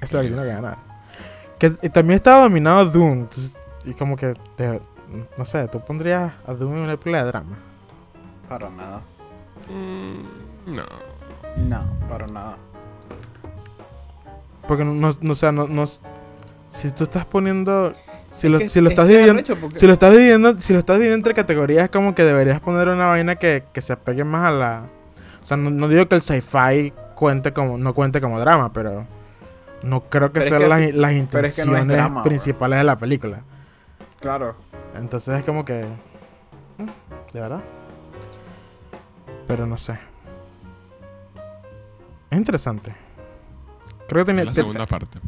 [0.00, 0.78] Esa es la que tiene que ganar.
[1.62, 3.12] Que y también estaba dominado Doom.
[3.20, 4.80] entonces, y como que, te-
[5.38, 7.56] no sé, tú pondrías a Doom en una película de drama.
[8.48, 9.00] Para nada.
[9.70, 10.82] Mm, no.
[11.68, 12.56] No, para nada.
[14.66, 17.92] Porque no, no, no, o sea, no, no- si tú estás poniendo,
[18.32, 20.96] si lo, que- si lo es dividiendo, porque- Si lo estás dividiendo, si lo estás
[20.96, 24.46] dividiendo entre categorías, es como que deberías poner una vaina que, que se apegue más
[24.48, 24.82] a la.
[25.44, 29.04] O sea, no, no digo que el sci-fi cuente como, no cuente como drama, pero
[29.82, 31.88] no creo que Pero es sean que- las, las pero es que no es intenciones
[31.88, 33.40] drama, principales de la película.
[34.20, 34.54] Claro.
[34.94, 35.84] Entonces es como que.
[36.78, 37.60] mm, ¿De verdad?
[39.48, 39.98] Pero no sé.
[42.30, 42.94] Es interesante.
[44.08, 44.44] Creo que tenía.
[44.44, 45.18] la segunda parte.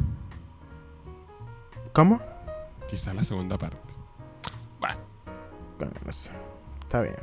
[1.92, 2.20] ¿Cómo?
[2.88, 3.76] Quizás la segunda parte.
[4.80, 4.96] Bueno,
[5.78, 6.30] Bueno, no sé.
[6.82, 7.16] Está bien.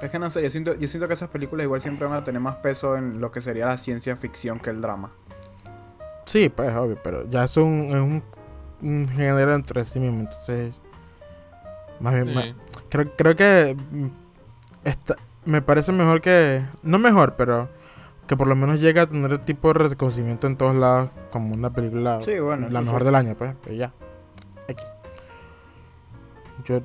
[0.00, 2.24] Es que no sé, yo siento, yo siento que esas películas igual siempre van a
[2.24, 5.12] tener más peso en lo que sería la ciencia ficción que el drama.
[6.24, 8.22] Sí, pues obvio, pero ya es un, es un,
[8.82, 10.20] un género entre sí mismo.
[10.20, 10.74] Entonces.
[12.00, 12.28] Más bien.
[12.28, 12.34] sí.
[12.34, 12.54] más-
[12.88, 13.76] creo, creo que.
[13.90, 14.06] mm,
[14.84, 16.64] Esta, me parece mejor que.
[16.82, 17.68] No mejor, pero.
[18.26, 21.10] Que por lo menos llega a tener el tipo de reconocimiento en todos lados.
[21.32, 22.20] Como una película.
[22.20, 23.06] Sí, bueno, La mejor sí.
[23.06, 23.54] del año, pues.
[23.62, 23.92] Pero ya.
[24.68, 24.84] X.
[26.64, 26.80] Yo.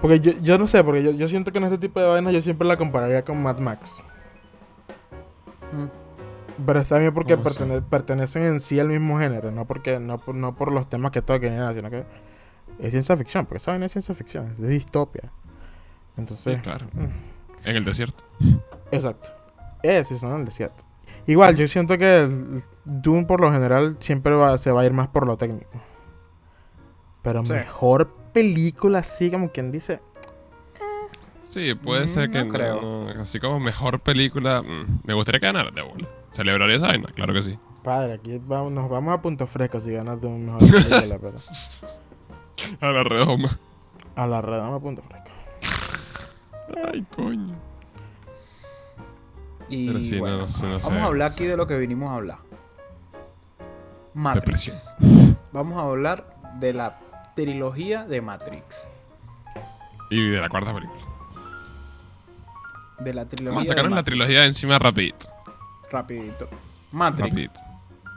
[0.00, 2.32] Porque yo, yo no sé, porque yo, yo siento que en este tipo de vainas
[2.32, 4.04] yo siempre la compararía con Mad Max.
[6.64, 10.54] Pero está bien porque pertenecen en sí al mismo género, no porque no por, no
[10.54, 12.04] por los temas que toquen, ni nada, sino que
[12.78, 15.32] es ciencia ficción, porque saben es ciencia ficción, es distopia.
[16.16, 16.86] Entonces, Sí, claro.
[16.92, 18.22] mm, En el desierto.
[18.92, 19.30] exacto.
[19.82, 20.36] Es eso, ¿no?
[20.36, 20.84] El desierto.
[21.26, 24.92] Igual, yo siento que el Doom por lo general siempre va, se va a ir
[24.92, 25.70] más por lo técnico.
[27.22, 27.52] Pero Sí.
[27.52, 30.00] mejor película, así como quien dice.
[31.54, 32.80] Sí, puede Mm, ser que no creo.
[32.82, 33.22] no.
[33.22, 34.60] Así como mejor película.
[34.62, 36.08] mm, me gustaría que ganara de bola.
[36.32, 37.08] ¿Celebraría esa vaina?
[37.14, 37.58] Claro que sí.
[37.82, 41.38] Padre, aquí vamos, nos vamos a punto fresco si ganas de un mejor película, pero
[42.80, 43.58] A la redoma.
[44.16, 45.30] a la red vamos a punto fresco.
[46.92, 47.54] Ay, coño.
[49.68, 50.86] Y Pero sí, no, bueno, no sé, no sé.
[50.88, 52.38] vamos a hablar aquí de lo que vinimos a hablar.
[54.14, 54.44] Matrix.
[54.44, 55.38] Depresión.
[55.52, 56.98] Vamos a hablar de la
[57.34, 58.88] trilogía de Matrix.
[60.10, 61.00] Y de la cuarta película.
[62.98, 63.50] De la trilogía.
[63.50, 65.28] Vamos a de sacarnos la trilogía de encima rapidito.
[65.90, 66.48] Rapidito.
[66.92, 67.28] Matrix.
[67.28, 67.60] Rapidito.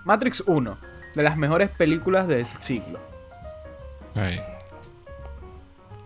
[0.05, 0.77] Matrix 1.
[1.15, 2.99] De las mejores películas del siglo.
[4.15, 4.39] Ahí.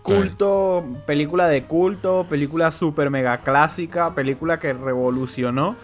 [0.01, 5.75] Culto, película de culto, película super mega clásica, película que revolucionó.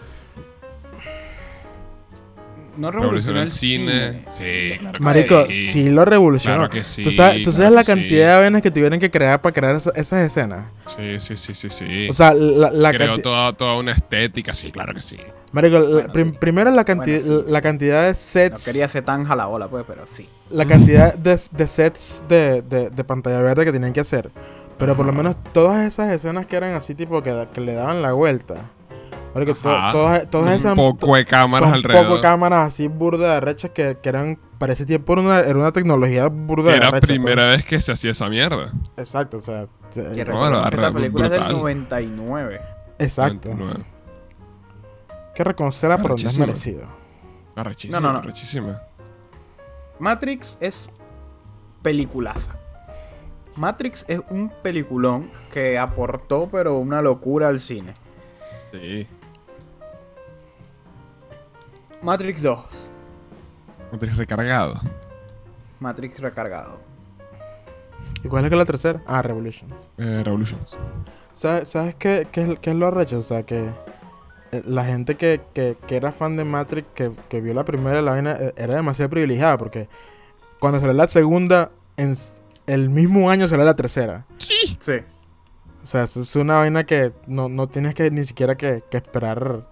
[2.78, 4.24] No revolucionó Revolucionó el cine.
[4.36, 4.72] cine.
[4.72, 5.64] Sí, claro que Marico, sí.
[5.64, 6.56] sí, lo revolucionó.
[6.56, 7.92] Claro que sí, ¿Tú sabes, tú sabes claro la sí.
[7.92, 10.66] cantidad de vainas que tuvieron que crear para crear esa- esas escenas?
[10.96, 12.08] Sí, sí, sí, sí, sí.
[12.08, 15.18] O sea, la, la Creó canti- toda, toda una estética, sí, claro que sí.
[15.52, 17.44] Marico, la- prim- primero la, canti- Bueno, sí.
[17.52, 18.64] la cantidad de No sets.
[18.64, 20.28] quería ser tan jalabola, pues, pero sí.
[20.50, 24.30] La cantidad de, de sets de, de- de pantalla verde que tenían que hacer.
[24.78, 28.00] Pero por lo menos todas esas escenas que eran así, tipo que, que le daban
[28.00, 28.70] la vuelta.
[29.34, 29.92] To- Ajá.
[29.92, 30.70] todas, todas Son esas.
[30.72, 32.06] un poco de cámaras son alrededor.
[32.08, 34.38] poco cámaras así burda de rechas que, que eran.
[34.58, 37.92] Para ese tiempo era una, era una tecnología burda de Era primera vez que se
[37.92, 38.56] hacía esa mierda.
[38.72, 39.06] pues.
[39.06, 39.66] Exacto, o sea.
[39.90, 41.56] se- Que No, la esta re- película es del brutal.
[41.58, 42.60] 99.
[42.98, 43.50] exacto.
[43.50, 43.84] 99.
[45.10, 46.82] Hay que reconocerla por donde es merecido.
[47.54, 48.18] Arrechísima, No, no, no.
[48.20, 48.82] arrechísima.
[50.00, 50.90] Matrix es
[51.82, 52.54] peliculaza.
[53.56, 57.94] Matrix es un peliculón que aportó, pero una locura al cine.
[58.72, 59.06] Sí.
[62.02, 62.58] Matrix 2.
[63.92, 64.74] Matrix recargado.
[65.80, 66.78] Matrix recargado.
[68.22, 69.02] ¿Y cuál es que es la tercera?
[69.06, 69.90] Ah, Revolutions.
[69.98, 70.78] Eh, Revolutions.
[71.32, 73.18] ¿Sabes, sabes qué, qué es, qué es lo arrecho?
[73.18, 73.68] O sea, que
[74.52, 78.02] eh, la gente que, que, que era fan de Matrix, que, que vio la primera,
[78.02, 79.88] la vaina, eh, era demasiado privilegiada porque
[80.60, 82.14] cuando salió la segunda, en
[82.66, 84.24] el mismo año salió la tercera.
[84.38, 84.76] Sí.
[84.78, 84.94] Sí.
[85.82, 88.96] O sea, es, es una vaina que no, no tienes que ni siquiera que, que
[88.96, 89.66] esperar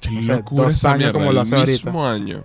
[0.00, 1.84] Qué No sé, locura dos esa años mierda, como lo el hace ahorita.
[1.90, 2.44] mismo año.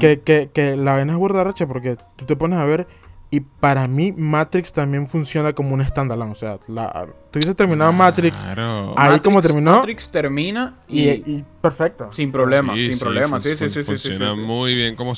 [0.00, 2.86] Que, que, que la vaina es burda arrecha porque tú te pones a ver
[3.30, 6.32] y para mí Matrix también funciona como un standalone.
[6.32, 8.42] O sea, la, tú hubieses terminado Matrix.
[8.46, 9.72] Ahí Matrix- como terminó.
[9.72, 12.10] Matrix termina y, y, y perfecto.
[12.12, 13.40] sin problema, Sí, sin sí, problema.
[13.42, 14.96] Sí, sí, sí, sí, sí, Funciona sí, muy bien.
[14.96, 15.14] Como, o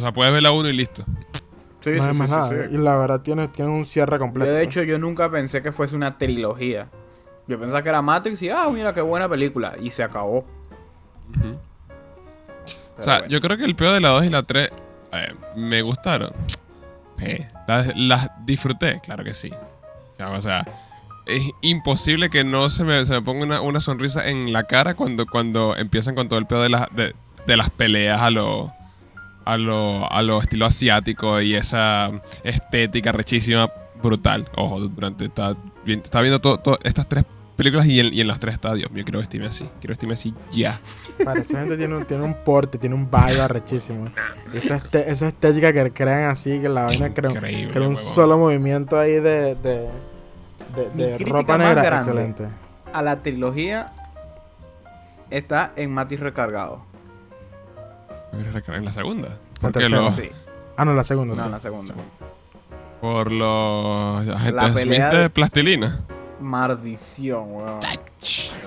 [0.00, 1.04] sea, puedes ver la 1 y listo.
[1.80, 2.48] Sí, no más sí, nada.
[2.50, 2.74] sí.
[2.74, 4.52] Y la verdad tiene, tiene un cierre Yo, completo.
[4.52, 4.68] de pues.
[4.76, 6.88] hecho, yo nunca pensé que fuese una trilogía.
[7.48, 9.74] Yo pensaba que era Matrix y, ah, mira qué buena película.
[9.82, 10.44] Y se acabó.
[12.98, 13.28] O sea, bueno.
[13.32, 14.70] yo creo que el peor de la 2 y la 3
[15.12, 16.32] eh, me gustaron.
[17.18, 17.38] Sí.
[17.66, 19.50] Las, las disfruté, claro que sí.
[20.20, 20.66] O sea,
[21.26, 24.94] es imposible que no se me, se me ponga una, una sonrisa en la cara
[24.94, 27.14] cuando, cuando empiezan con todo el peor de, las de,
[27.46, 28.72] de las peleas a lo,
[29.44, 32.10] a lo, a lo estilo asiático y esa
[32.42, 33.70] estética rechísima,
[34.02, 34.48] brutal.
[34.56, 35.54] Ojo, durante está,
[35.86, 37.24] está viendo todo, todo- estas tres
[37.58, 39.68] películas y en, y en las tres está, Dios mío, quiero vestirme así.
[39.80, 40.80] Quiero vestirme así ya.
[41.24, 44.06] Para esa gente tiene un, tiene un porte, tiene un vibe arrechísimo.
[44.54, 47.30] Esa, este- esa estética que crean así, que la vaina crea,
[47.86, 49.88] un solo movimiento ahí de, de, de,
[50.94, 51.98] Mi de crítica ropa negra.
[51.98, 52.44] Excelente.
[52.92, 53.92] A la trilogía
[55.30, 56.86] está en matiz recargado.
[58.32, 59.28] En la segunda.
[59.28, 60.00] La Porque tercera.
[60.02, 60.30] los- Sí,
[60.76, 61.34] Ah, no, la segunda.
[61.34, 61.50] no, sí.
[61.50, 61.94] la segunda.
[63.00, 66.00] por los agentes pelea Smith de- de plastilina.
[66.40, 67.80] Maldición, weón.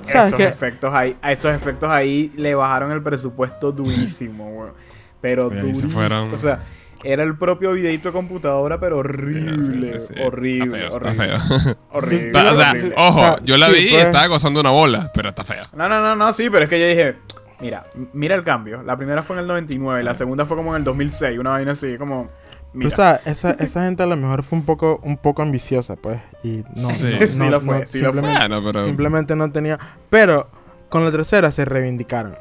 [0.03, 4.73] ¿Sabes esos efectos ahí, a esos efectos ahí le bajaron el presupuesto durísimo, weón.
[5.21, 5.89] Pero se durísimo.
[5.91, 6.33] fueron.
[6.33, 6.63] O sea,
[7.03, 10.01] era el propio videito de computadora, pero horrible.
[10.01, 10.21] Sí, sí, sí.
[10.23, 11.33] Horrible, Está feo, horrible.
[11.35, 11.77] Está feo.
[11.91, 12.27] Horrible.
[12.27, 12.93] Está- o sea, horrible.
[12.97, 14.03] ojo, O sea, yo la sí, vi y pues.
[14.03, 15.61] estaba gozando una bola, pero está fea.
[15.75, 17.15] No, no, no, no, sí, pero es que yo dije,
[17.59, 18.81] mira, mira el cambio.
[18.83, 21.71] La primera fue en el 99, la segunda fue como en el 2006, una vaina
[21.73, 22.29] así, como,
[22.73, 22.87] mira.
[22.87, 26.21] o sea, esa, esa gente a lo mejor fue un poco, un poco ambiciosa, pues.
[26.43, 27.15] Y no, Sí.
[27.19, 28.21] no, Sí no- lo fue, no, sí lo fue.
[28.21, 29.79] simplemente, Bueno, pero simplemente no tenía.
[30.09, 30.49] Pero
[30.89, 32.35] con la tercera se reivindicaron.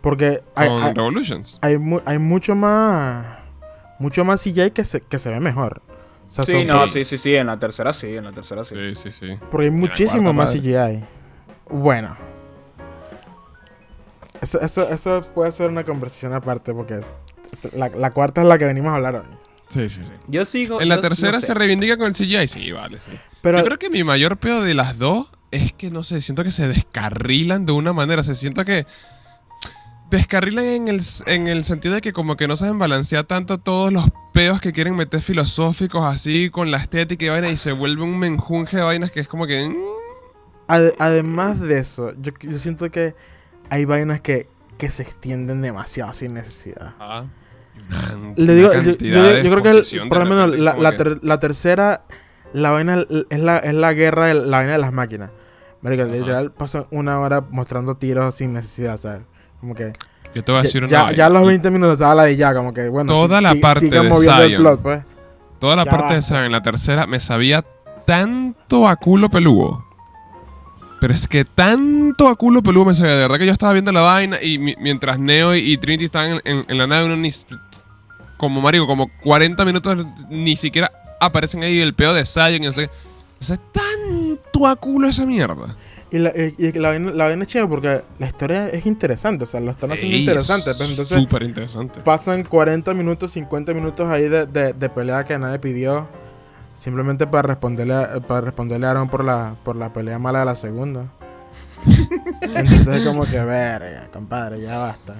[0.00, 1.58] Porque hay, con hay, Revolutions.
[1.62, 3.38] hay, mu- hay mucho más.
[3.98, 5.80] Mucho más CGI que se, que se ve mejor.
[6.28, 8.74] O sea, Sí, no, sí, sí, sí, en la tercera sí, en la tercera sí.
[8.74, 9.38] Sí, sí, sí.
[9.50, 10.98] Porque hay muchísimo cuarta, más padre.
[11.00, 11.04] CGI.
[11.70, 12.16] Bueno.
[14.40, 17.00] Eso, eso, eso puede ser una conversación aparte porque
[17.74, 19.36] la, la cuarta es la que venimos a hablar hoy.
[19.68, 20.12] Sí, sí, sí.
[20.28, 20.80] Yo sigo.
[20.80, 21.46] En la yo- tercera no sé.
[21.48, 23.10] se reivindica con el CGI, sí, vale, sí.
[23.42, 26.44] Pero Yo creo que mi mayor peor de las dos es que, no sé, siento
[26.44, 28.20] que se descarrilan de una manera.
[28.20, 28.86] O sea, siento que
[30.10, 33.92] descarrilan en el, en el sentido de que como que no saben balancear tanto todos
[33.92, 38.02] los peos que quieren meter filosóficos así con la estética y vaina y se vuelve
[38.04, 39.68] un menjunje de vainas que es como que...
[39.68, 39.76] mm,
[40.68, 43.16] ade- además de eso, yo, yo siento que
[43.68, 46.94] hay vainas que, que se extienden demasiado sin necesidad.
[47.00, 47.24] ah,
[47.88, 48.96] una- Le una digo, yo,
[49.50, 52.02] creo que el- por lo menos la, como la que- ter- la tercera,
[52.52, 55.30] la vaina es la, es la guerra, la vaina de las máquinas.
[55.82, 56.12] Marico, Ajá.
[56.12, 59.22] literal pasan una hora mostrando tiros sin necesidad, ¿sabes?
[59.60, 59.92] Como que
[60.34, 61.16] Yo te voy a ya, decir una ya, vaina.
[61.16, 63.88] ya a los 20 minutos estaba la de ya, como que bueno, Toda la parte
[63.88, 64.62] de moviendo el Zion.
[64.62, 65.02] plot, pues.
[65.58, 67.64] Toda la Ya parte de esa en la tercera me sabía
[68.04, 69.84] tanto a culo peludo.
[71.00, 73.12] Pero es que tanto a culo peludo me sabía.
[73.12, 76.32] De verdad que yo estaba viendo la vaina y mi- mientras Neo y, Trinity estaban
[76.32, 77.28] en, en- en la nave, uno ni,
[78.36, 82.72] como Mario, como 40 minutos ni siquiera aparecen ahí el peo de Zion y no
[82.72, 82.90] sé qué.
[83.40, 85.76] O sea, tanto a culo esa mierda.
[86.10, 89.46] Y, la, y- la, vaina, la vaina es chévere porque la historia es interesante, o
[89.46, 90.70] sea, lo están haciendo Ey, interesante.
[90.70, 92.00] es entonces Súper interesante.
[92.00, 96.06] pasan 40 minutos, 50 minutos ahí de, de, de pelea que nadie pidió.
[96.74, 100.44] Simplemente para responderle a, para responderle a Aaron por la, por la pelea mala de
[100.44, 101.06] la segunda.
[102.42, 105.14] Entonces es como que, verga, compadre, ya basta.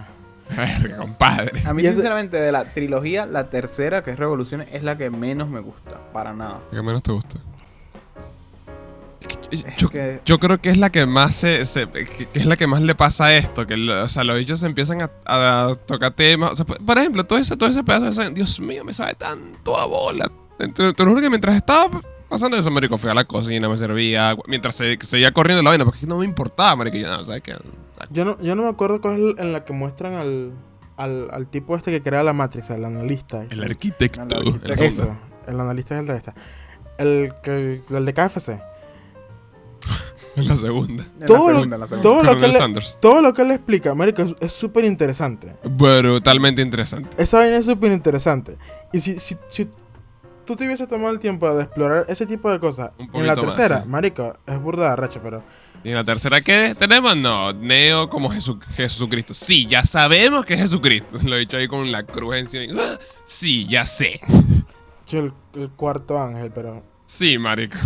[0.55, 1.63] Verga, compadre.
[1.65, 4.97] A mí, Y ese- sinceramente, de la trilogía, la tercera, que es Revoluciones, es la
[4.97, 5.99] que menos me gusta.
[6.13, 6.61] Para nada.
[6.71, 7.39] ¿Qué menos te gusta?
[9.51, 12.57] Que yo- que- creo que es la que más se, se- que, que es la
[12.57, 15.75] que más le pasa a esto, que lo- o sea, los bichos empiezan a, a
[15.75, 18.93] tocar temas, o sea, por ejemplo, todo ese, todo ese pedazo de Dios mío, me
[18.95, 20.31] sabe tanto a bola.
[20.59, 23.77] Te, te lo juro que mientras estaba pasando eso, marico, fui a la cocina, me
[23.79, 27.43] servía mientras se, seguía corriendo la vaina, porque no me importaba, marico, yo no, ¿sabes
[27.43, 27.57] qué?
[28.11, 30.53] Yo no, yo no me acuerdo cuál es el- en la que muestran al,
[30.97, 33.45] al, al tipo este que crea la Matrix, al analista.
[33.51, 34.23] El arquitecto.
[34.23, 34.77] El arquitecto.
[34.77, 34.87] segunda.
[34.87, 35.17] Eso,
[35.49, 36.35] el analista es el de esta.
[36.99, 38.61] El, que- el de KFC.
[40.37, 41.05] En la segunda.
[41.15, 42.03] En la Todo lo- segunda, en la segunda.
[42.11, 42.81] todo lo que le-.
[43.01, 45.55] Todo lo que él explica, marico, es- súper interesante.
[45.65, 47.11] Brutalmente interesante.
[47.23, 48.57] Esa vaina es súper interesante.
[48.93, 49.69] Y si, si, si
[50.45, 53.47] tú te hubieses tomado el tiempo de explorar ese tipo de cosas en la poquito
[53.47, 53.89] más, tercera, sí.
[53.89, 55.43] marico, es burda de arrecho, pero...
[55.87, 57.17] ¿Y en la tercera qué tenemos?
[57.17, 59.35] No, Neo como Jesu- Jesucristo.
[59.35, 61.17] Sí, ya sabemos que es Jesucristo.
[61.23, 62.83] Lo he dicho ahí con la cruz encima.
[62.83, 62.99] ¡Ah!
[63.25, 64.21] Sí, ya sé.
[65.07, 66.83] Yo el, el cuarto ángel, pero...
[67.05, 67.77] Sí, marico.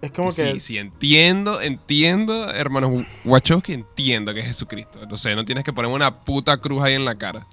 [0.00, 0.60] Es como sí, que...
[0.60, 5.00] sí, entiendo, entiendo, hermano Wachowski, entiendo que es Jesucristo.
[5.06, 7.46] No sé, no tienes que ponerme una puta cruz ahí en la cara.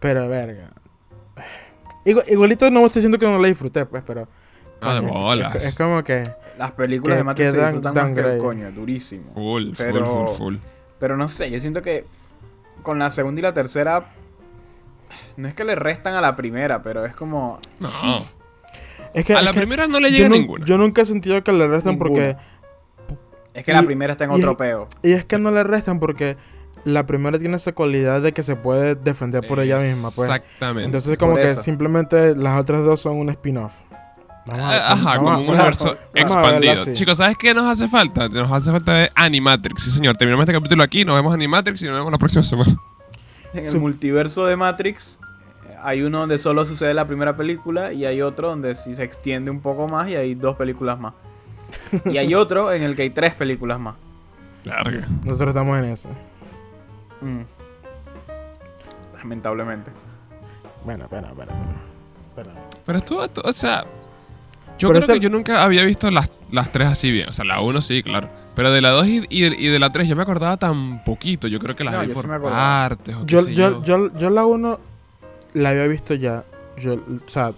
[0.00, 0.72] Pero, verga.
[2.04, 4.26] Igu- igualito no estoy diciendo que no la disfruté, pues, pero...
[4.80, 5.54] De coño, bolas.
[5.56, 6.22] Es, es como que...
[6.58, 8.38] Las películas Que- de Matrix que se disfrutan downgrade.
[8.38, 9.32] coño, durísimo.
[9.34, 10.56] Full, Pero- full, full, full.
[10.98, 12.04] Pero no sé, yo siento que
[12.82, 14.04] con la segunda y la tercera.
[15.36, 17.58] No es que le restan a la primera, pero es como.
[17.80, 18.24] No.
[19.14, 20.64] Es que, A es la que primera no le yo, llega nun- ninguna.
[20.66, 22.36] yo nunca he sentido que le restan porque...
[23.54, 24.86] Es que la primera está en y- otro peo.
[25.02, 26.36] Y es que no le restan porque
[26.84, 30.28] la primera tiene esa cualidad de que se puede defender por ella misma, pues.
[30.28, 30.84] Exactamente.
[30.84, 33.72] Entonces como que simplemente las otras dos son un spin-off.
[34.46, 36.94] Vamos a- Ah, Ajá, vamos como un universo vamos expandido.
[36.94, 38.28] Chicos, ¿sabes qué nos hace falta?
[38.28, 39.82] Nos hace falta ver Animatrix.
[39.82, 40.16] Sí, señor.
[40.16, 41.04] Terminamos este capítulo aquí.
[41.04, 42.74] Nos vemos Animatrix y nos vemos la próxima semana.
[43.52, 43.78] En el Sí.
[43.78, 45.18] multiverso de Matrix
[45.68, 49.02] eh, hay uno donde solo sucede la primera película y hay otro donde sí se
[49.04, 51.14] extiende un poco más y hay dos películas más.
[52.06, 53.94] Y hay otro en el que hay tres películas más.
[54.64, 55.06] Larga.
[55.24, 56.08] Nosotros estamos en eso.
[57.20, 57.40] Mm.
[59.18, 59.90] Lamentablemente.
[60.84, 61.72] Bueno, bueno, bueno, bueno.
[62.36, 62.50] Pero-
[62.86, 63.84] Pero estuvo, estu- o sea,
[64.80, 67.28] yo Pero creo ese- que yo nunca había visto las, las tres así bien.
[67.28, 68.28] O sea, la uno sí, claro.
[68.56, 71.46] Pero de la 2 y, y- y de la 3 yo me acordaba tan poquito.
[71.46, 72.56] Yo creo que las No, vi yo sí por acordaba.
[72.88, 73.14] partes.
[73.14, 74.80] o qué Yo, sé yo, yo, yo la 1
[75.54, 76.44] la había visto ya.
[76.78, 77.52] Yo, o sea,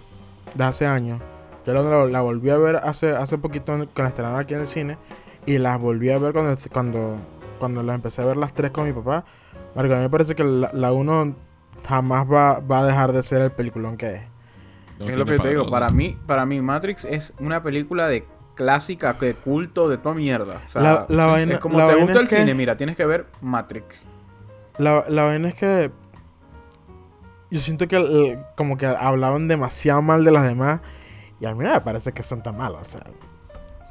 [0.53, 1.19] de hace años.
[1.65, 4.67] Yo la, la volví a ver hace, hace poquito en- cuando estrenaron aquí en el
[4.67, 4.97] cine.
[5.45, 7.17] Y las volví a ver cuando, cuando,
[7.59, 9.25] cuando las empecé a ver las tres con mi papá.
[9.75, 11.35] Marco, a mí me parece que la 1
[11.87, 14.21] jamás va, va a dejar de ser el peliculón que es.
[14.99, 15.71] No es lo que te digo, todo.
[15.71, 18.25] para mí, para mí Matrix es una película de
[18.55, 20.61] clásica, de culto, de toda mierda.
[20.67, 22.53] O sea, La- la es vaina- como la te vaina gusta el es que- cine,
[22.53, 24.03] mira, tienes que ver Matrix.
[24.77, 25.91] La, la vaina es que
[27.51, 30.81] yo siento que el- como que hablaban demasiado mal de las demás
[31.39, 32.81] y a mí no me parece que son tan malas.
[32.81, 33.01] O sea,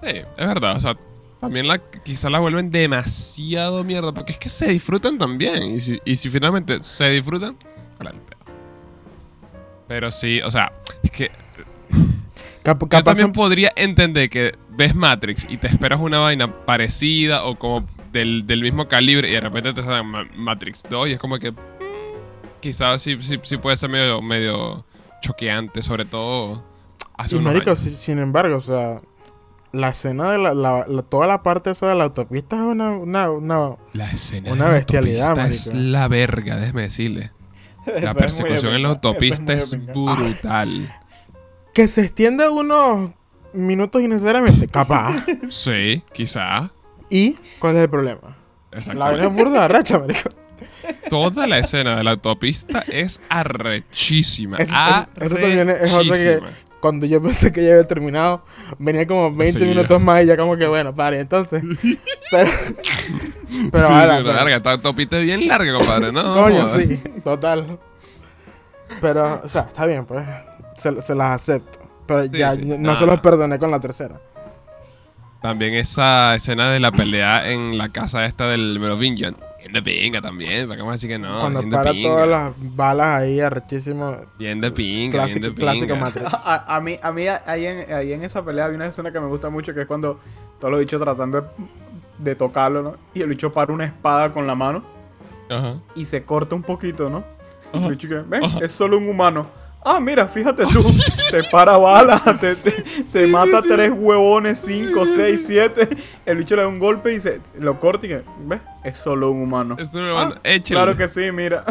[0.03, 0.77] Sí, es verdad.
[0.77, 0.97] O sea,
[1.41, 4.13] también la, quizá la vuelven demasiado mierda.
[4.13, 5.63] Porque es que se disfrutan también.
[5.63, 7.57] Y si, y si finalmente se disfrutan,
[8.01, 8.42] hola, el pedo.
[9.89, 11.31] Pero sí, o sea, es que
[12.63, 17.59] cap- yo también podría entender que ves Matrix y te esperas una vaina parecida o
[17.59, 21.19] como del, del mismo calibre y de repente te sale Ma- Matrix 2 y es
[21.19, 21.57] como que mm,
[22.61, 24.85] quizás sí, sí, sí puede ser medio, medio
[25.21, 26.63] choqueante, sobre todo
[27.17, 27.81] hace y unos marico, años.
[27.81, 29.01] si- sin embargo, o sea,
[29.73, 32.91] la escena de la, la- la- toda la parte esa de la autopista es una,
[32.91, 37.31] una, una- La escena Una de la bestialidad, autopista es la verga, déjeme decirle.
[38.03, 40.89] La persecución en la autopista es brutal.
[41.75, 43.11] que se extiende unos
[43.53, 45.25] minutos innecesariamente, capaz.
[45.51, 46.71] Sí, quizá.
[47.11, 48.37] ¿Y cuál es el problema?
[48.95, 50.31] La vaina es burda racha, marico.
[51.11, 54.57] Toda la escena de la autopista es arrechísima.
[54.57, 56.41] Eso- eso- eso también es otra que-.
[56.81, 58.45] Cuando yo pensé que ya había terminado,
[58.79, 59.69] venía como 20 Seguía.
[59.69, 61.63] minutos más y ya como que bueno, pare, entonces.
[62.31, 62.51] Pero,
[63.71, 64.57] pero sí, ahora, sí, pero- larga.
[64.57, 66.35] Esta autopista es bien larga, compadre, ¿no?
[66.35, 67.79] Coño, sí, total.
[69.01, 70.25] Pero, o sea, está bien, pues.
[70.77, 71.79] Se, se las acepto.
[72.07, 72.63] Pero Sí, ya sí.
[72.65, 72.99] no Nah.
[72.99, 74.21] se los perdoné con la tercera.
[75.41, 79.35] También esa escena de la pelea en la casa esta del Merovingian.
[79.59, 81.39] Bien de pinga también, ¿para qué vamos a decir que no?
[81.41, 82.09] Cuando bien de para pinga.
[82.09, 84.17] todas las balas ahí, arrechísimo.
[84.39, 86.29] Bien de pinga, Clásico, bien de clásico pinga.
[86.45, 89.21] A, a mí, a mí ahí, en, ahí en esa pelea hay una escena que
[89.21, 90.19] me gusta mucho que es cuando
[90.61, 91.47] todos los bichos tratando de,
[92.23, 92.97] de tocarlo, ¿no?
[93.15, 94.85] Y el bicho para una espada con la mano
[95.51, 95.77] Ajá.
[95.95, 97.25] y se corta un poquito, ¿no?
[97.75, 99.47] Y el bicho que, ven, es solo un humano.
[99.85, 100.81] Ah, mira, fíjate tú,
[101.33, 102.71] te para balas, te, te,
[103.13, 105.89] te mata tres huevones, cinco, seis, siete.
[106.25, 108.61] El bicho le da un golpe y se lo corta y que, ¿ves?
[108.85, 109.75] Es solo un humano.
[109.81, 110.41] Esto me lo Ah.
[110.65, 111.65] Claro que sí, mira.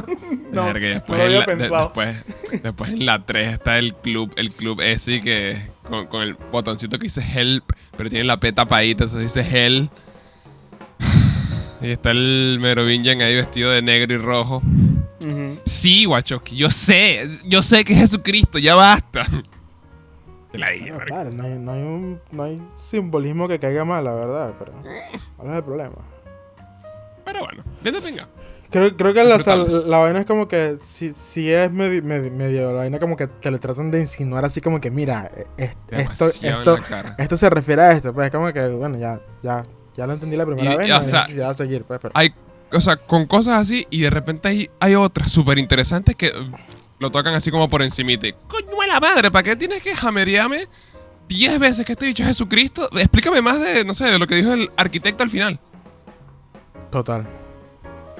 [0.51, 1.83] no, Verga, no después, lo en había la, de- pensado.
[1.85, 6.33] después, después en la 3 está el club, el club ese que con, con el
[6.51, 7.63] botoncito que dice help,
[7.95, 9.89] pero tiene la P tapadita, entonces dice hell.
[11.81, 14.61] Y está el Merovingian ahí vestido de negro y rojo.
[15.65, 19.25] Sí, Wachowski, yo sé, yo sé que es Jesucristo, ya basta.
[20.51, 20.99] Te la No, marico.
[21.05, 24.53] claro, no hay, no, hay un, no hay simbolismo que caiga mal, la verdad.
[24.59, 24.71] Pero,
[25.37, 25.95] ¿cuál es el problema?
[27.25, 28.27] Pero bueno, de pinga.
[28.71, 29.85] Creo, creo que la, o sea, Disfrutables.
[29.89, 33.27] la vaina es como que si, si es medio, medio, medio- la vaina como que,
[33.41, 36.77] que le tratan de insinuar así como que mira, eh, es- esto, esto,
[37.17, 39.61] esto se refiere a esto, pues es como que bueno, ya, ya,
[39.97, 41.83] ya lo entendí la primera Y- vez, y, no o hay sea, necesidad de seguir,
[41.83, 42.33] pues, pero Hay,
[42.71, 46.31] o sea, con cosas así y de repente hay, hay otras súper interesantes que
[46.99, 48.27] lo tocan así como por encimita.
[48.27, 50.67] Y, Coño de la madre, ¿para qué tienes que jamerearme
[51.27, 52.89] 10 veces que este dicho es Jesucristo?
[52.97, 55.59] Explícame más de, no sé, de lo que dijo el arquitecto al final.
[56.89, 57.25] total.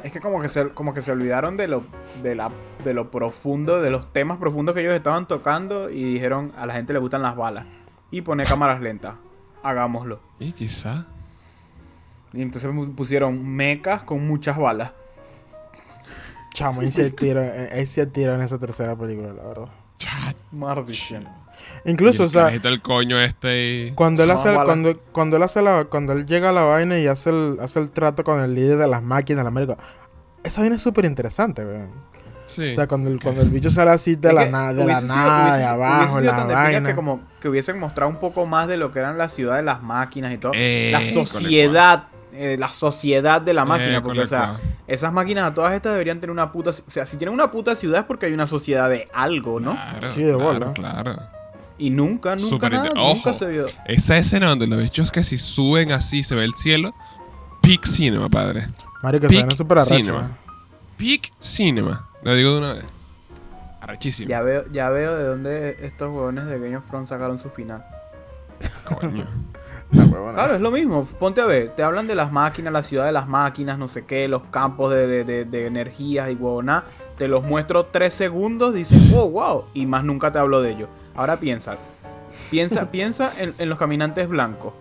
[0.04, 1.84] Es que como que se, como que se olvidaron de lo,
[2.24, 2.50] de la,
[2.84, 6.74] de lo profundo, de los temas profundos que ellos estaban tocando y dijeron a la
[6.74, 7.66] gente le gustan las balas.
[8.10, 9.14] Y pone cámaras lentas.
[9.62, 10.20] Hagámoslo.
[10.40, 11.06] Y quizá.
[12.34, 14.92] Y entonces pusieron mecas con muchas balas.
[16.54, 19.70] Chamo, ahí hay tiro, eh, ahí hay tiro en esa tercera película, la verdad.
[19.98, 20.36] Chat.
[20.52, 21.28] Maldición.
[21.86, 23.92] Incluso, y o el sea, del coño este y...
[23.94, 24.66] Cuando él hace, balas.
[24.66, 27.80] cuando, cuando él hace la, cuando él llega a la vaina y hace el, hace
[27.80, 29.78] el trato con el líder de las máquinas de América,
[30.44, 31.90] esa vaina es súper interesante, weón.
[32.46, 32.72] Sí.
[32.72, 34.86] O sea, cuando el, cuando el bicho sale así de Es la, que na- de
[34.86, 36.90] la sido- nada, hubiese- de abajo, sido la tan vaina.
[36.90, 39.64] que como que hubiesen mostrado un poco más de lo que eran la ciudad de
[39.64, 40.52] las máquinas y todo.
[40.56, 44.58] Eh, la sociedad, eh, la sociedad de la máquina, Eh, porque o sea,
[44.88, 47.76] esas máquinas a todas estas deberían tener una puta, o sea, si tienen una puta
[47.76, 49.72] ciudad es porque hay una sociedad de algo, ¿no?
[49.74, 50.74] Claro, Sí, de bola.
[50.74, 51.16] claro.
[51.78, 53.34] Y nunca, nunca nada, nunca Ojo.
[53.34, 53.66] se vio.
[53.86, 56.94] Esa escena donde los bichos que si suben así se ve el cielo.
[57.62, 58.68] Peak cinema, padre.
[59.02, 60.38] Mario, que Peak arrecho, cinema.
[60.98, 62.08] Peak cinema.
[62.22, 62.86] Lo digo de una vez.
[63.82, 64.30] Arrechísimo.
[64.30, 67.84] Ya veo, ya veo de dónde estos huevones de Game of Thrones sacaron su final.
[68.86, 69.26] Coño.
[69.94, 70.34] Huevona.
[70.34, 71.06] Claro, es lo mismo.
[71.06, 74.06] Ponte a ver, te hablan de las máquinas, la ciudad de las máquinas, no sé
[74.06, 76.84] qué, los campos de, de, de, de energías y huevona.
[77.18, 80.88] Te los muestro tres segundos, dices, oh, wow, y más nunca te hablo de ello.
[81.16, 81.78] Ahora piensa,
[82.50, 84.74] piensa, piensa en, en los caminantes blancos.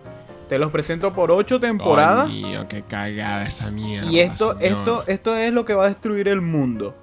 [0.51, 2.25] Te los presento por ocho temporadas.
[2.25, 4.11] Coño, qué cagada esa mierda.
[4.11, 4.79] Y esto, señor.
[4.79, 6.93] esto, esto es lo que va a destruir el mundo.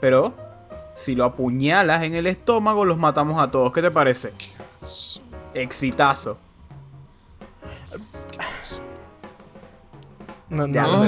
[0.00, 0.32] Pero,
[0.94, 3.72] si lo apuñalas en el estómago, los matamos a todos.
[3.72, 4.32] ¿Qué te parece?
[5.52, 6.38] Exitazo.
[10.52, 10.98] No, no, Ya, No, lo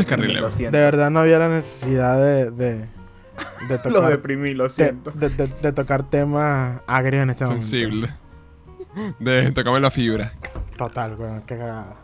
[0.41, 2.89] lo de verdad no había la necesidad de, de, de
[3.69, 5.11] Lo tocar, deprimí, lo de, siento.
[5.13, 7.67] de- de- de tocar temas agrios en este momento.
[7.67, 8.15] Sensible.
[9.19, 10.33] De tocarme la fibra.
[10.77, 11.97] Total, weón, qué cagada.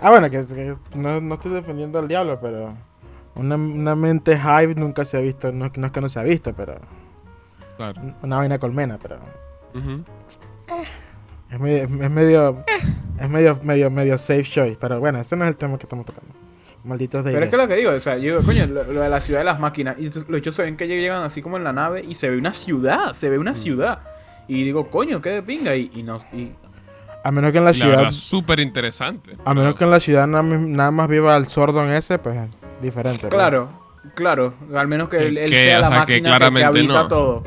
[0.00, 2.74] Ah, bueno, que, que no, no estoy defendiendo al diablo, pero
[3.34, 5.52] una, una mente hype nunca se ha visto.
[5.52, 6.76] No, es que- no es que no se ha visto, pero
[7.76, 8.00] Claro.
[8.22, 9.18] una vaina colmena, pero
[11.50, 12.64] es medio, es medio,
[13.20, 14.76] es medio, medio, medio safe choice.
[14.80, 16.32] Pero bueno, ese no es el tema que estamos tocando.
[16.84, 19.00] Malditos de Pero es que lo que digo, o sea, yo digo, coño, lo, lo
[19.02, 19.96] de la ciudad de las máquinas.
[20.00, 22.36] Y los hechos se ven que llegan así como en la nave y se ve
[22.36, 24.00] una ciudad, se ve una ciudad.
[24.48, 25.76] Y digo, coño, qué de pinga.
[25.76, 26.18] Y, y no.
[26.32, 26.50] Y,
[27.22, 29.36] A menos que en la La ciudad, súper interesante.
[29.44, 32.18] a menos que en la ciudad nada, más- nada más viva el sordo en ese,
[32.18, 32.36] pues
[32.80, 33.28] diferente.
[33.28, 33.68] claro,
[34.16, 34.54] claro.
[34.74, 36.92] Al menos que Que- él, él que, sea o la sea, que máquina que, habita
[36.94, 37.08] no.
[37.08, 37.44] todo.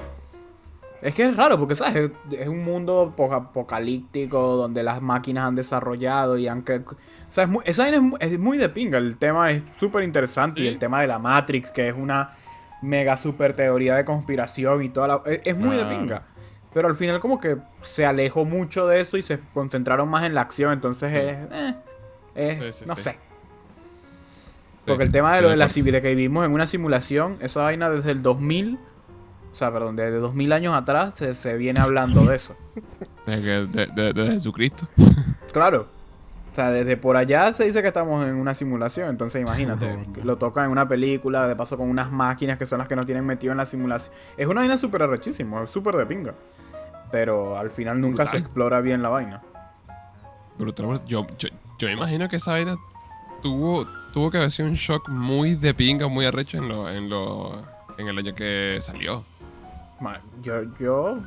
[1.05, 2.11] Es que es raro, porque, ¿sabes?
[2.31, 6.59] Es- un mundo po- apocalíptico donde las máquinas han desarrollado y han...
[6.67, 8.97] O sea, es muy, esa vaina es muy, es muy de pinga.
[8.97, 10.61] El tema es súper interesante.
[10.61, 12.31] Y el tema de la Matrix, que es una
[12.81, 15.21] mega super teoría de conspiración y toda la...
[15.25, 16.23] Es, es muy de pinga.
[16.73, 20.33] Pero al final como que se alejó mucho de eso y se concentraron más en
[20.33, 20.73] la acción.
[20.73, 21.37] Entonces es...
[21.51, 21.75] eh,
[22.35, 23.17] es- Sí, sí, no sé.
[24.85, 27.89] Porque el tema de lo de la de que vivimos en una simulación, esa vaina
[27.89, 28.77] desde el 2000,
[29.55, 32.55] o sea, perdón, desde 2000 años atrás se, se viene hablando de eso.
[33.25, 34.87] De, que- de- de- de Jesucristo.
[35.53, 35.87] Claro.
[36.51, 40.37] O sea, desde por allá se dice que estamos en una simulación, entonces imagínate, lo
[40.37, 43.25] tocan en una película, de paso con unas máquinas que son las que nos tienen
[43.25, 44.13] metido en la simulación.
[44.37, 46.33] Es una vaina súper arrechísima, es súper de pinga.
[47.11, 49.41] Pero al final nunca se explora bien la vaina.
[50.57, 51.01] Brutal.
[51.05, 51.49] Yo, yo,
[51.79, 52.75] yo me imagino que esa vaina
[53.41, 57.09] tuvo, tuvo que haber sido un shock muy de pinga, muy arrecho en, lo, en,
[57.09, 57.63] lo,
[57.97, 59.23] en el año que salió.
[60.41, 61.17] Yo, yo,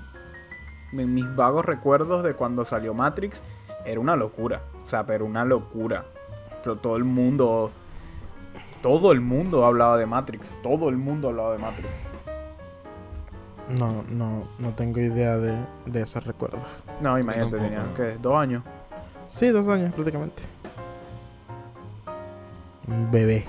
[0.93, 3.43] mis vagos recuerdos de cuando salió Matrix,
[3.85, 4.63] era una locura.
[4.85, 6.05] O sea, pero una locura.
[6.63, 7.71] To- Todo el mundo,
[8.83, 10.57] todo el mundo hablaba de Matrix.
[10.63, 11.89] Todo el mundo hablaba de Matrix.
[13.79, 15.55] No, no, no tengo idea de,
[15.87, 16.61] de esos recuerdos.
[17.03, 17.71] No, imagínate, tampoco.
[17.75, 18.63] tenía que dos años.
[19.29, 20.43] Sí, dos años prácticamente.
[22.87, 23.45] Un bebé.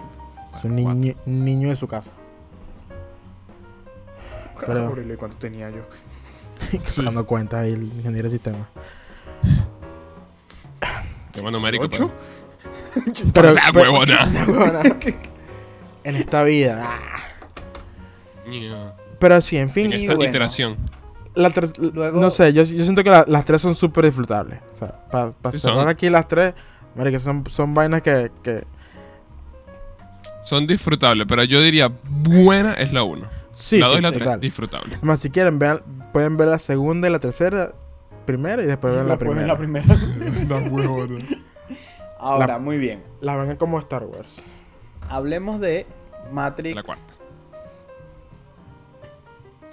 [0.58, 2.12] Es un niño, niño en su casa.
[4.68, 5.82] Pero- Horrible, ¿Cuánto tenía yo?
[6.86, 8.68] Sacando cuenta ahí el ingeniero de sistema.
[11.32, 11.86] Tema numérico.
[11.86, 12.12] ¿Ocho?
[13.34, 14.30] Pero, La pero- huevona.
[16.04, 17.00] en esta vida.
[19.20, 19.88] pero- sí, en fin.
[19.94, 20.30] En esta bueno.
[20.30, 20.78] iteración.
[21.36, 21.52] la
[21.94, 24.60] Luego- No sé, yo, yo siento que la- las tres son súper disfrutables.
[24.74, 25.88] O sea, para Sí cerrar son.
[25.90, 26.54] aquí las tres,
[26.96, 28.64] marica, son, son vainas que, que
[30.44, 33.28] Son disfrutables, pero yo diría buena es la 1.
[33.60, 34.28] Sí, la 2 sí, y la total.
[34.28, 34.96] 3, disfrutable.
[34.96, 35.82] Además, si quieren, vean,
[36.14, 37.74] pueden ver la segunda y la tercera
[38.26, 39.48] primero y después ver la primera.
[39.48, 39.86] la primera.
[40.48, 41.26] La huevona.
[42.20, 43.02] Ahora, muy bien.
[43.22, 44.44] La ven como Star Wars.
[45.10, 45.86] Hablemos de
[46.32, 47.14] Matrix La cuarta.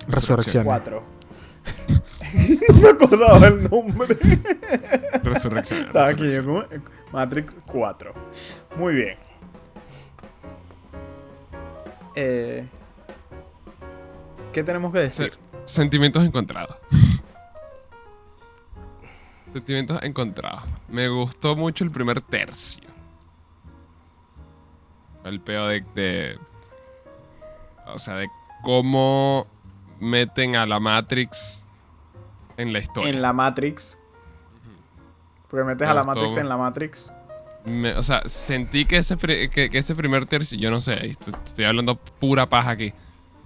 [0.08, 0.64] Resurrección.
[0.64, 1.02] 4.
[2.72, 4.16] no me acordaba el nombre.
[5.22, 5.80] Resurrección.
[5.80, 6.28] Estaba aquí.
[6.44, 6.64] ¿cómo?
[7.12, 8.14] Matrix 4.
[8.76, 9.18] Muy bien.
[12.14, 12.66] Eh,
[14.56, 15.36] ¿Qué tenemos que decir?
[15.66, 16.74] Sentimientos encontrados.
[19.52, 20.62] Sentimientos encontrados.
[20.88, 22.88] Me gustó mucho el primer tercio.
[25.24, 26.38] El peo de, de-
[27.88, 28.30] O sea, de
[28.62, 29.46] cómo
[30.00, 31.66] meten a la Matrix
[32.56, 33.10] en la historia.
[33.10, 33.98] En la Matrix.
[35.50, 36.04] Porque metes Me a la.
[36.04, 37.12] Matrix en la Matrix.
[37.66, 41.34] Me- o sea, sentí que ese, que, que ese primer tercio, yo no sé, estoy,
[41.44, 42.94] estoy hablando pura paja aquí,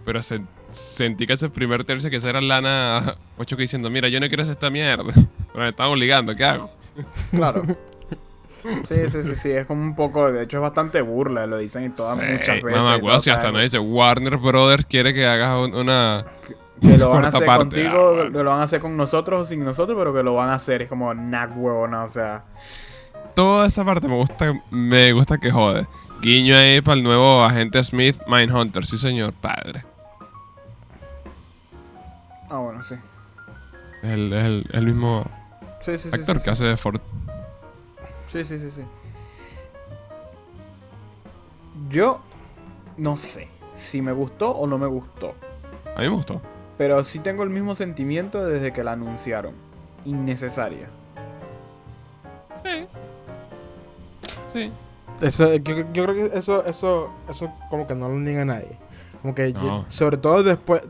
[0.04, 0.40] pero se-
[0.70, 4.28] sentí que ese primer tercio, que esa era Lana 8 que diciendo, mira, yo no
[4.28, 5.04] quiero hacer esta mierda,
[5.52, 6.70] pero me están obligando, ¿qué hago?
[7.30, 7.62] Claro.
[8.84, 11.84] Sí, sí, sí, sí, es como un poco, de hecho es bastante burla, lo dicen
[11.86, 12.82] y todas Sí, muchas veces.
[12.82, 16.26] mamá, todo, si hasta no dice, Warner Brothers quiere que hagas un- una...
[16.78, 17.64] Que lo van a hacer parte.
[17.84, 20.34] contigo, Ah, que lo van a hacer con nosotros o sin nosotros, pero que lo
[20.34, 20.80] van a hacer.
[20.82, 22.44] Es como, nah, huevona, o sea.
[23.34, 25.86] Toda esa parte me gusta, me gusta que jode.
[26.22, 29.84] Guiño ahí para el nuevo agente Smith, Mindhunter, sí señor, padre.
[32.50, 32.96] Ah, bueno, sí.
[34.02, 35.24] Es el, es el- el mismo
[35.80, 36.14] Sí, sí, sí.
[36.14, 37.00] actor sí, que hace de Ford.
[38.28, 38.82] Sí, sí, sí, sí.
[41.88, 42.20] Yo
[42.96, 45.34] no sé si me gustó o no me gustó.
[45.96, 46.40] A mí me gustó.
[46.78, 49.54] Pero sí tengo el mismo sentimiento desde que la anunciaron.
[50.04, 50.88] Innecesaria.
[54.52, 54.70] Sí.
[55.20, 58.78] Eso, yo, yo creo que eso, eso, eso como que no lo niega nadie.
[59.22, 60.82] Como que, yo- sobre todo después,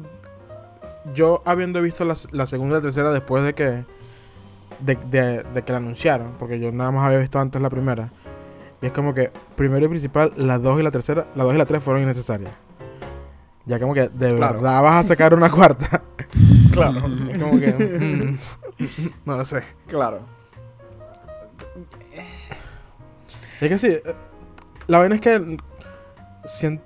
[1.15, 3.85] yo habiendo visto la, la segunda y la tercera después de que,
[4.81, 8.11] de, de- de que la anunciaron, porque yo nada más había visto antes la primera.
[8.83, 11.59] Y es como que, primero y principal, las dos y la tercera, las dos y
[11.59, 12.53] la tres fueron innecesarias.
[13.67, 14.55] Ya como que de Claro.
[14.55, 16.03] verdad vas a sacar una cuarta.
[16.73, 17.01] Claro.
[17.29, 18.39] Es como que, mm,
[19.27, 19.63] no lo sé.
[19.89, 20.21] Claro.
[23.61, 24.03] Es que sí, eh,
[24.87, 25.57] la vaina es que
[26.45, 26.81] sien-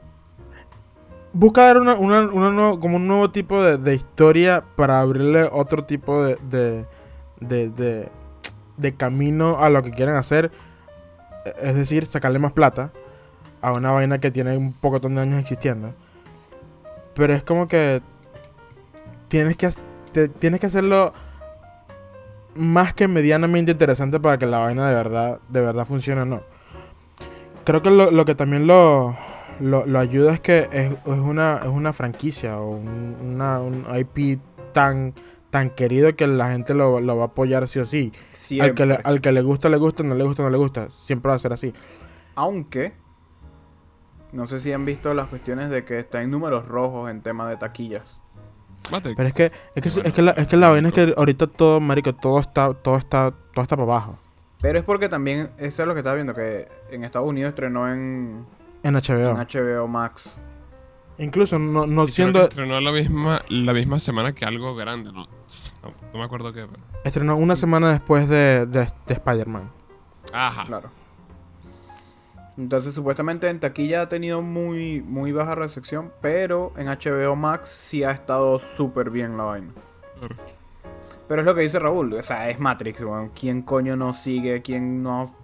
[1.34, 5.84] busca dar una, una- nuevo- como un nuevo tipo de, de historia para abrirle otro
[5.84, 6.86] tipo de, de,
[7.40, 8.08] de, de-
[8.96, 10.50] camino a lo que quieren hacer.
[11.44, 12.90] E- Es decir, sacarle más plata
[13.60, 15.92] a una vaina que tiene un poco de años existiendo.
[17.14, 18.00] Pero es como que
[19.28, 19.68] tienes que,
[20.12, 21.12] te- tienes que hacerlo
[22.56, 26.42] más que medianamente interesante para que la vaina de verdad, de verdad funcione o no.
[27.64, 29.16] Creo que lo, lo que también lo,
[29.60, 33.86] lo, lo ayuda es que es, es una, es una franquicia o un, una, un
[33.96, 34.40] IP
[34.72, 35.14] tan,
[35.50, 38.12] tan querido que la gente lo, lo va a apoyar sí o sí.
[38.60, 39.10] Al que, le, Siempre.
[39.10, 40.88] al que le gusta, le gusta, no le gusta, no le gusta.
[40.90, 41.72] Siempre va a ser así.
[42.34, 42.92] Aunque,
[44.32, 47.48] no sé si han visto las cuestiones de que está en números rojos en tema
[47.48, 48.20] de taquillas.
[48.90, 49.16] Matrix.
[49.16, 51.14] Pero es que, es que, Bueno, es que, la, es que la vaina es que
[51.16, 54.18] ahorita todo, marico, todo está, todo está, todo está para abajo.
[54.60, 57.90] Pero es porque también, eso es lo que estaba viendo, que en Estados Unidos estrenó
[57.90, 58.44] en,
[58.84, 59.30] En HBO.
[59.30, 60.38] en HBO Max.
[61.18, 62.38] Incluso no, no Y creo siendo...
[62.40, 65.26] que estrenó la misma, la misma semana que algo grande, ¿no?
[65.82, 66.66] No, no me acuerdo qué.
[66.66, 69.70] pero- Estrenó una semana después de, de, de Spider-Man.
[70.32, 70.64] Ajá.
[70.66, 70.90] Claro.
[72.56, 78.04] Entonces, supuestamente en taquilla ha tenido muy, muy baja recepción, pero en HBO Max sí
[78.04, 79.72] ha estado súper bien la vaina.
[80.18, 80.36] Claro.
[81.26, 83.30] Pero es lo que dice Raúl, o sea, es Matrix, weón.
[83.30, 84.62] ¿Quién coño no sigue?
[84.62, 85.34] ¿Quién no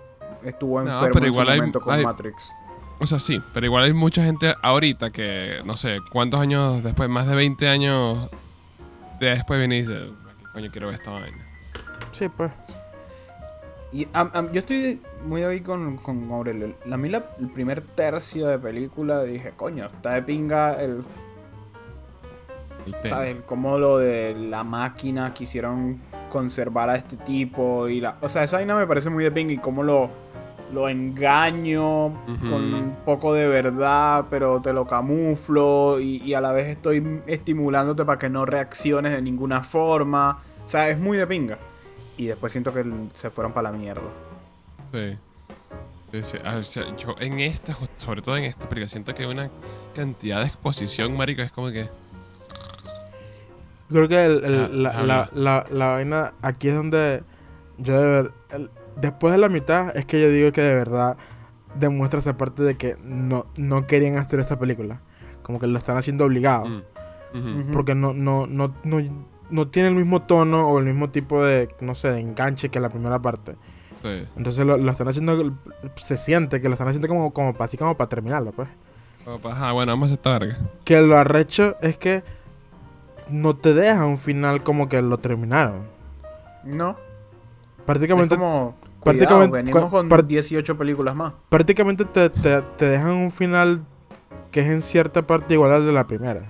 [0.44, 2.52] estuvo No, enfermo pero en igual su hay- momento con hay- Matrix?
[3.00, 7.08] O sea, sí, pero igual hay mucha gente ahorita que, no sé, cuántos años después,
[7.08, 8.28] más de 20 años
[9.18, 9.94] después viene y dice,
[10.38, 11.38] ¿qué coño quiero ver esta vaina?
[12.12, 12.50] Sí, pues.
[13.92, 16.74] Y am- yo estoy muy ahí con, con Aurelio.
[16.92, 21.02] A mí la- el primer tercio de película dije, coño, está de pinga el
[22.86, 23.08] El.
[23.08, 23.40] ¿Sabes?
[23.46, 28.16] Como lo de la máquina quisieron conservar a este tipo y la...
[28.20, 30.10] O sea, esa vaina me parece muy de ping y cómo lo,
[30.72, 32.08] lo engaño
[32.48, 37.22] con un poco de verdad, pero te lo camuflo y, y a la vez estoy
[37.26, 40.38] estimulándote para que no reacciones de ninguna forma.
[40.64, 41.58] O sea, es muy de pinga.
[42.16, 44.02] Y después siento que se fueron para la mierda.
[44.92, 45.18] Sí.
[46.12, 46.38] Sí, sí.
[46.44, 49.48] Ah, o sea, yo en esta, sobre todo en esta película, siento que hay una
[49.94, 51.88] cantidad de exposición, marico, es como que...
[53.88, 55.30] Creo que el- el- Ah, la, habla.
[55.32, 57.22] la, la, la vaina aquí es donde
[57.78, 61.16] yo de ver, el- después de la mitad es que yo digo que de verdad
[61.74, 65.00] demuestra esa parte de que no, no querían hacer esta película.
[65.42, 66.66] Como que lo están haciendo obligado.
[67.32, 67.72] mm.
[67.72, 68.98] Porque no, no, no, no,
[69.50, 72.80] no tiene el mismo tono o el mismo tipo de, no sé, de enganche que
[72.80, 73.56] la primera parte.
[74.02, 74.26] Sí.
[74.36, 75.54] Entonces lo, lo están haciendo,
[75.96, 78.68] se siente que lo están haciendo como, como así como para terminarlo, pues.
[79.44, 80.58] Ajá, bueno, vamos a esta verga.
[80.84, 82.22] Que lo arrecho es que
[83.28, 85.82] no te deja un final como que lo terminaron.
[86.64, 86.90] No.
[87.78, 88.76] Es Prácticamente, como...
[89.02, 91.32] prácticamente- Cuidado, venimos con par- 18 películas más.
[91.48, 93.84] prácticamente te, te, te dejan un final
[94.50, 96.42] que es en cierta parte igual al de la primera.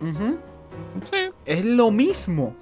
[0.00, 0.38] Ujú.
[1.10, 1.18] Sí.
[1.44, 2.54] Es lo mismo.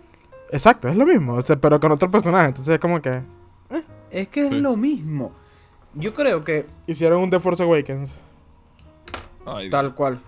[0.50, 2.48] Exacto, es lo mismo, o sea, pero con otro personaje.
[2.48, 3.22] Entonces es como que
[4.10, 4.54] Es que Sí.
[4.56, 5.32] es lo mismo.
[5.94, 8.14] Yo creo que hicieron un The Force Awakens.
[9.44, 10.20] Ay, tal cual,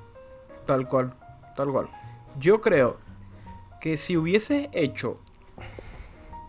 [0.66, 1.12] tal cual,
[1.56, 1.88] tal cual.
[2.40, 2.96] Yo creo
[3.80, 5.20] que si hubiese hecho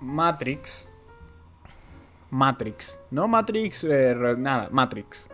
[0.02, 0.87] Matrix,
[2.32, 5.28] Matrix, no Matrix, eh, nada, Matrix,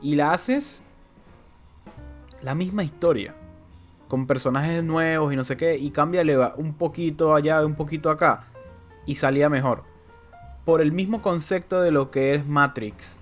[0.00, 0.82] y la haces
[2.42, 3.34] la misma historia,
[4.06, 8.10] con personajes nuevos y no sé qué, y cámbiale va- un poquito allá, un poquito
[8.10, 8.44] acá,
[9.06, 9.82] y salía mejor.
[10.64, 13.16] Por el mismo concepto de lo que es Matrix.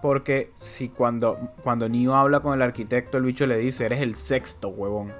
[0.00, 4.14] Porque si cuando, cuando Neo habla con el arquitecto, el bicho le dice, eres el
[4.16, 5.12] sexto, huevón.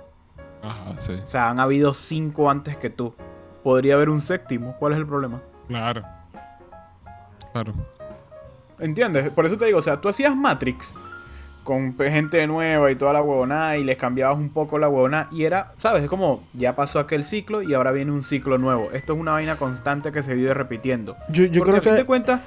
[0.62, 1.12] Ajá, sí.
[1.22, 3.14] O sea, han habido cinco antes que tú.
[3.62, 4.74] Podría haber un séptimo.
[4.78, 5.40] ¿Cuál es el problema?
[5.68, 6.04] Claro.
[7.52, 7.72] Claro.
[8.78, 9.30] ¿Entiendes?
[9.30, 10.94] Por eso te digo, o sea, tú hacías Matrix
[11.62, 15.44] con gente nueva y toda la huevonada y les cambiabas un poco la huevonada y
[15.44, 16.02] era, ¿sabes?
[16.02, 18.88] Es como, ya pasó aquel ciclo y ahora viene un ciclo nuevo.
[18.92, 21.16] Esto es una vaina constante que se vive repitiendo.
[21.28, 22.40] Yo, yo Porque creo a fin de que cuentas,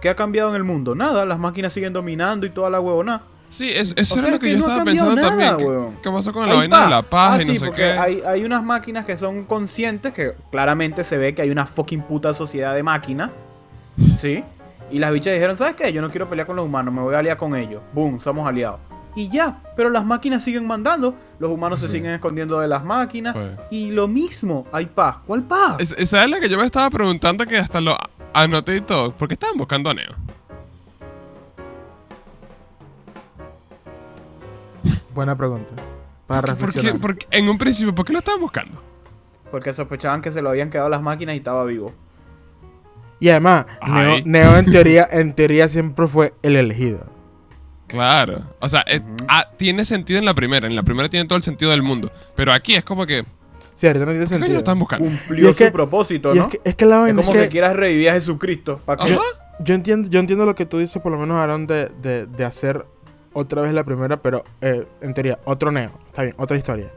[0.00, 0.94] ¿qué ha cambiado en el mundo?
[0.94, 3.22] Nada, las máquinas siguen dominando y toda la huevonada.
[3.48, 5.56] Sí, es- eso O lo es que, que yo no estaba pensando nada, también.
[5.68, 5.94] weón.
[5.96, 6.84] ¿Qué, qué pasó con la vaina va.
[6.84, 7.90] de la paz Ah, y no sí, sé porque qué?
[7.92, 12.02] Hay, hay unas máquinas que son conscientes que claramente se ve que hay una fucking
[12.02, 13.30] puta sociedad de máquinas.
[14.18, 14.44] ¿Sí?
[14.90, 15.92] Y las bichas dijeron, ¿sabes qué?
[15.92, 17.82] Yo no quiero pelear con los humanos, me voy a aliar con ellos.
[17.92, 18.78] Boom, somos aliados.
[19.14, 23.34] Y ya, pero las máquinas siguen mandando, los humanos se siguen escondiendo de las máquinas.
[23.34, 23.58] Pues.
[23.70, 25.16] Y lo mismo, hay paz.
[25.26, 25.76] ¿Cuál paz?
[25.78, 27.96] Es- Esa es la que yo me estaba preguntando que hasta lo
[28.32, 29.12] anoté y todo.
[29.14, 30.12] ¿Por qué estaban buscando a Neo?
[35.14, 35.74] Buena pregunta.
[36.26, 37.00] Para ¿Por qué, reflexionar.
[37.00, 38.80] por qué- en un principio, ¿por qué lo estaban buscando?
[39.50, 41.92] Porque sospechaban que se lo habían quedado las máquinas y estaba vivo.
[43.22, 43.66] Y además,
[44.24, 47.06] Neo, en teoría, en teoría siempre fue el elegido.
[47.86, 48.42] Claro.
[48.58, 48.84] O sea,
[49.28, 50.66] ah, tiene sentido en la primera.
[50.66, 52.10] En la primera tiene todo el sentido del mundo.
[52.34, 53.24] Pero aquí es como que.
[53.74, 54.58] Sí, ahorita no tiene ¿Qué coño sentido.
[54.58, 55.06] están buscando?
[55.08, 56.42] Cumplió que- su propósito, ¿no?
[56.42, 58.80] es que, es que la Es vaina es como que, que quieras revivir a Jesucristo.
[58.84, 59.12] ¿Para qué?
[59.12, 59.22] Ajá.
[59.60, 62.44] yo entiendo, yo entiendo lo que tú dices, por lo menos, Aaron, de, de, de
[62.44, 62.84] hacer
[63.34, 65.92] otra vez la primera, pero eh, en teoría, otro Neo.
[66.08, 66.90] Está bien, otra historia.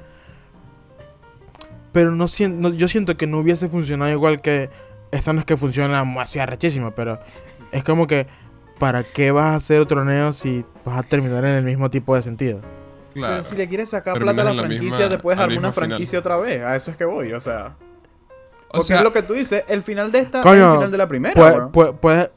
[1.92, 4.70] Pero no, no- yo siento que no hubiese funcionado igual que.
[5.16, 7.20] Esta no es que funciona así arrechísimo, pero
[7.72, 8.28] es como que.
[8.80, 12.14] ¿Para qué vas a hacer otro Neo si vas a terminar en el mismo tipo
[12.14, 12.60] de sentido?
[13.14, 13.36] Claro.
[13.36, 15.58] Pero si le quieres sacar Terminas plata a la la franquicia, misma- te puedes armar
[15.60, 15.90] una final.
[15.90, 16.62] franquicia otra vez.
[16.62, 17.78] A eso es que voy, o sea.
[18.68, 20.76] O Porque sea, es lo que tú dices, el final de esta Coño, es el
[20.80, 21.70] final de la primera.
[21.72, 22.32] Puede,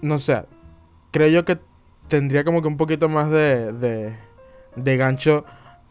[0.00, 0.42] no sé,
[1.10, 1.58] creo yo que
[2.08, 4.16] tendría como que un poquito más de, de,
[4.76, 5.44] de gancho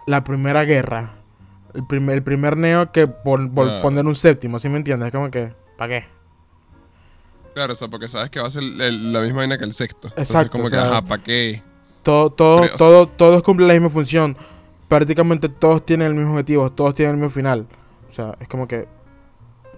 [0.08, 1.12] la primera guerra.
[1.74, 3.82] El primer, el primer neo que por, por Claro.
[3.82, 5.08] poner un séptimo, ¿sí me entiendes?
[5.08, 6.06] Es como que, ¿para qué?
[7.54, 9.74] Claro, o sea, porque sabes que va a ser el- la misma vaina que el
[9.74, 10.08] sexto.
[10.10, 11.62] Entonces, Exacto, como o que, sea, ajá, ¿para qué?
[12.02, 14.38] Todo, todo, Pero, o sea- todo, todos cumplen la misma función.
[14.88, 17.68] Prácticamente todos tienen el mismo objetivo, todos tienen el mismo final.
[18.10, 18.88] O sea, es como que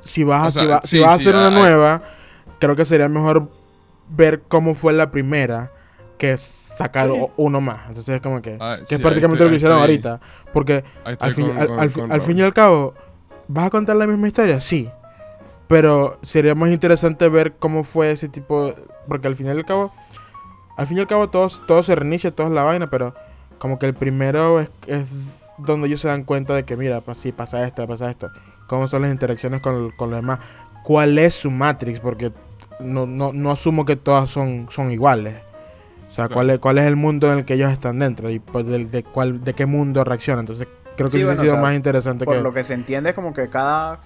[0.02, 1.54] si vas, a- O sea, si va- si sí, vas a sí, hacer una hay-
[1.54, 2.04] nueva,
[2.60, 3.50] creo que sería mejor
[4.10, 5.72] ver cómo fue la primera
[6.18, 7.26] que sacar Sí.
[7.38, 7.88] uno más.
[7.90, 10.20] Entonces es como que, Ah, que sí, es prácticamente estoy- lo que hicieron ahorita.
[10.54, 12.28] Porque al fin, con- al, con- al fin- con al Rob.
[12.28, 12.94] fin y al cabo,
[13.48, 14.62] ¿vas a contar la misma historia?
[14.62, 14.90] Sí.
[15.68, 18.74] Pero sería más interesante ver cómo fue ese tipo.
[19.08, 19.92] Porque al fin y al cabo,
[20.78, 23.14] al fin y al cabo, todo, todo se reinicia, todo es la vaina, pero
[23.58, 25.08] como que el primero es, es
[25.58, 28.30] donde ellos se dan cuenta de que, mira, pues sí, pasa esto, pasa esto.
[28.68, 30.40] Cómo son las interacciones con, con los demás.
[30.84, 32.00] ¿Cuál es su Matrix?
[32.00, 32.32] Porque
[32.80, 35.36] no, no, no asumo que todas son, son iguales.
[36.14, 36.34] O sea, Claro.
[36.36, 38.30] ¿cuál, es, ¿cuál es el mundo en el que ellos están dentro?
[38.30, 40.42] Y pues del- de, cuál, de qué mundo reacciona.
[40.42, 42.42] Entonces, creo que Sí, hubiese bueno, sido o sea, más interesante Por que...
[42.42, 44.00] lo que se entiende es como que cada...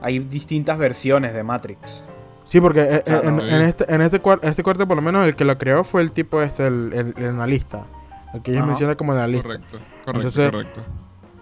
[0.00, 2.04] Hay distintas versiones de Matrix.
[2.46, 5.02] Sí, porque eh, eh, Claro, en, en este, en este, cuar- este cuarto, por lo
[5.02, 7.84] menos, el que lo creó fue el tipo este, el, el- el analista.
[8.32, 8.68] El que ellos Ajá.
[8.70, 9.46] mencionan como analista.
[9.46, 10.80] Correcto, correcto, Entonces- correcto.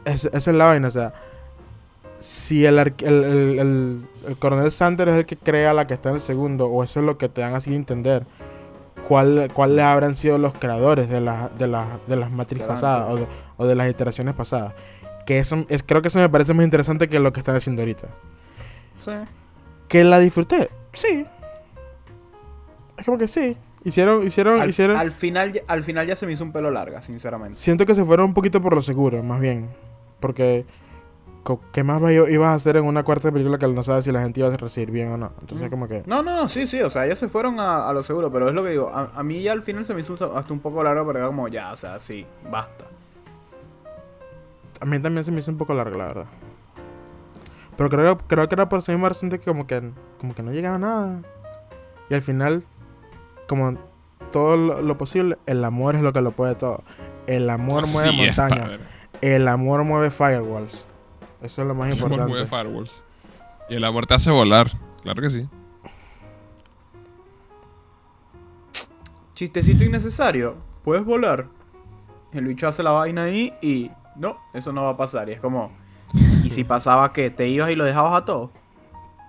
[0.06, 1.12] Es- esa es la vaina, o sea.
[2.18, 6.08] Si el, el, el- el- el coronel Sanders es el que crea la que está
[6.08, 7.76] en el segundo, o eso es lo que te dan así a
[9.04, 12.74] entender, ¿cuál- ¿cuáles habrán sido los creadores de, la- de, la- de las Matrix Claro.
[12.74, 13.26] pasadas o de,
[13.56, 14.74] o de las iteraciones pasadas?
[15.26, 17.82] Que eso es, creo que eso me parece más interesante que lo que están haciendo
[17.82, 18.08] ahorita.
[18.98, 19.12] Sí.
[19.88, 20.68] ¿Que la disfruté?
[20.92, 21.24] Sí.
[22.96, 23.56] Es como que sí.
[23.84, 24.96] Hicieron, hicieron, Al, hicieron.
[24.96, 27.54] al final, al final ya se me hizo un pelo larga, sinceramente.
[27.54, 29.68] Siento que se fueron un poquito por lo seguro, más bien.
[30.20, 30.64] Porque,
[31.72, 34.40] ¿qué más ibas a hacer en una cuarta película que no sabes si la gente
[34.40, 35.32] iba a recibir bien o no?
[35.40, 35.70] Entonces, Mm.
[35.70, 36.02] como que.
[36.06, 38.48] No, no, no, sí, sí, o sea, ellos se fueron a, a lo seguro, pero
[38.48, 40.60] es lo que digo, a, a mí ya al final se me hizo hasta un
[40.60, 42.86] poco largo, pero era como ya, o sea, sí, basta.
[44.80, 46.26] A mí también se me hizo un poco largo, la verdad.
[47.76, 49.82] Pero creo, creo que era por esa misma razón de que, como que,
[50.20, 51.20] como que no llegaba a nada.
[52.08, 52.62] Y al final,
[53.48, 53.76] como
[54.32, 56.82] todo lo, lo posible, el amor es lo que lo puede todo.
[57.26, 58.78] El amor mueve Sí, es montañas.
[59.22, 60.84] El amor mueve firewalls.
[61.44, 62.46] Eso es lo más importante.
[62.46, 63.04] firewalls.
[63.68, 64.70] Y el amor te hace volar.
[65.02, 65.48] Claro que sí.
[69.34, 71.48] Chistecito innecesario, puedes volar.
[72.32, 75.28] El bicho hace la vaina ahí y no, eso no va a pasar.
[75.28, 75.70] Y es como,
[76.42, 78.50] ¿y si pasaba que te ibas y lo dejabas a todos?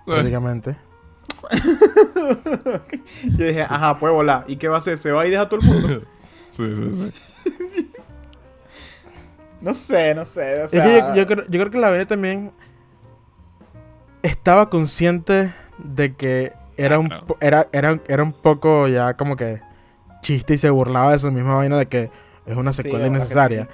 [0.06, 0.76] Prácticamente.
[3.24, 4.44] Yo dije, ajá, puede volar.
[4.48, 4.96] ¿Y qué va a hacer?
[4.96, 6.02] ¿Se va y deja a todo el mundo?
[6.50, 7.90] Sí, sí, sí.
[9.66, 10.62] No sé, no sé.
[10.62, 12.52] O Es que yo, yo creo, yo creo que la Bene también
[14.22, 17.26] estaba consciente de que era un, Claro.
[17.26, 19.60] po- era, era, era un poco ya como que
[20.22, 22.10] chiste y se burlaba de su misma vaina de que
[22.46, 23.62] es una Sí, secuela de bola que innecesaria.
[23.64, 23.68] sí.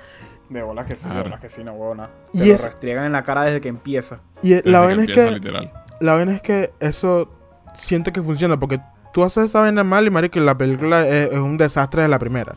[0.55, 2.11] De bolas que sí, de bolas que sí, no huevona.
[2.33, 4.21] Y Te lo es- restriegan en la cara desde que empieza.
[4.43, 5.73] Y Desde la vaina es que literal.
[6.01, 7.31] la vaina es que eso
[7.75, 8.81] siento que funciona porque
[9.15, 12.09] tú haces esa vaina mal y marico y la película es, es un desastre de
[12.09, 12.55] la primera.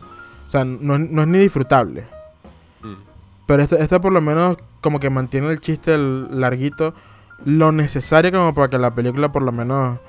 [0.48, 2.04] O sea, no, es- no es ni disfrutable.
[3.46, 6.94] Pero esta, esta por lo menos como que mantiene el chiste el larguito,
[7.46, 10.00] lo necesario como para que la película por lo menos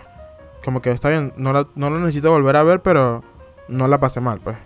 [0.64, 3.22] como que está bien, no, la- no lo necesito volver a ver, pero
[3.68, 4.56] no la pasé mal, pues.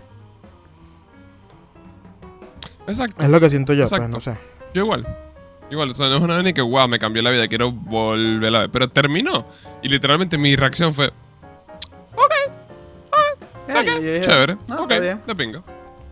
[2.87, 3.21] Exacto.
[3.23, 4.03] Es lo que siento yo, Exacto.
[4.05, 4.37] pues, no sé.
[4.73, 5.05] Yo igual.
[5.69, 8.53] Igual, o sea, no es una vaina que, wow, me cambió la vida, quiero volver
[8.55, 8.69] a ver.
[8.71, 9.45] Pero terminó.
[9.81, 11.11] Y literalmente mi reacción fue,
[13.73, 14.57] Ok, yo dije, Chévere.
[14.67, 15.21] no, ok, está bien.
[15.25, 15.59] de pinga.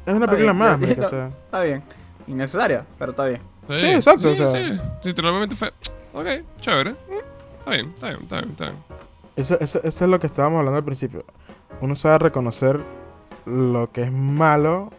[0.06, 0.82] Es una Está película bien, más.
[0.82, 1.84] Está bien.
[2.30, 3.42] Innecesaria, pero está bien.
[3.68, 4.76] Sí, exacto, Sí, o sea.
[4.76, 4.82] sí.
[5.04, 5.70] Literalmente fue.
[6.14, 6.26] Ok,
[6.62, 6.96] chévere.
[7.60, 8.78] Está bien, está bien, está bien, está bien.
[9.36, 11.24] Eso, eso, eso es lo que estábamos hablando al principio.
[11.82, 12.80] Uno sabe reconocer
[13.46, 14.92] lo que es malo,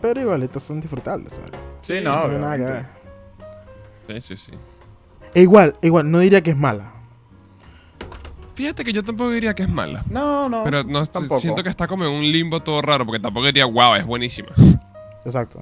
[0.00, 1.34] pero igualito son disfrutables.
[1.34, 1.50] ¿sabes?
[1.82, 2.86] Sí, No no, tiene nada que ver.
[4.06, 4.52] Sí, sí, sí.
[5.34, 6.92] E igual, igual, no diría que es mala.
[8.54, 10.04] Fíjate que yo tampoco diría que es mala.
[10.08, 10.62] No, no.
[10.64, 11.40] Pero no tampoco.
[11.40, 14.50] siento que está como en un limbo todo raro, porque tampoco diría, wow, es buenísima.
[15.24, 15.60] Exacto.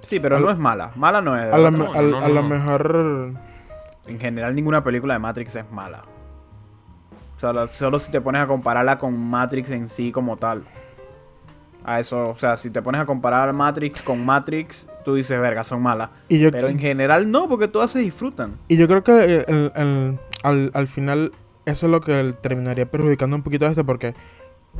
[0.00, 0.90] Sí, pero Al- no es mala.
[0.96, 1.52] Mala no es.
[1.52, 1.78] A lo, verdad.
[1.78, 3.32] me- no, al- no, a lo mejor.
[4.06, 6.02] En general, ninguna película de Matrix es mala.
[7.36, 10.62] Solo, solo si te pones a compararla con Matrix en sí como tal.
[11.84, 15.64] A eso, o sea, si te pones a comparar Matrix con Matrix, tú dices, verga,
[15.64, 16.10] son malas.
[16.28, 18.58] Y yo, Pero en general no, porque todas se disfrutan.
[18.68, 21.32] y yo creo que el- el- el- al, al final
[21.64, 24.14] eso es lo que terminaría perjudicando un poquito a esto porque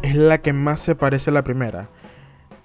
[0.03, 1.89] es la que más se parece a la primera.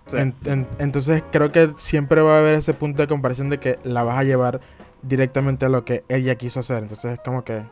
[0.08, 0.18] Sí.
[0.18, 3.80] En- en- entonces creo que siempre va a haber ese punto de comparación de que
[3.84, 4.62] la vas a llevar
[5.02, 6.80] directamente a lo que ella quiso hacer.
[6.84, 7.64] Entonces es como que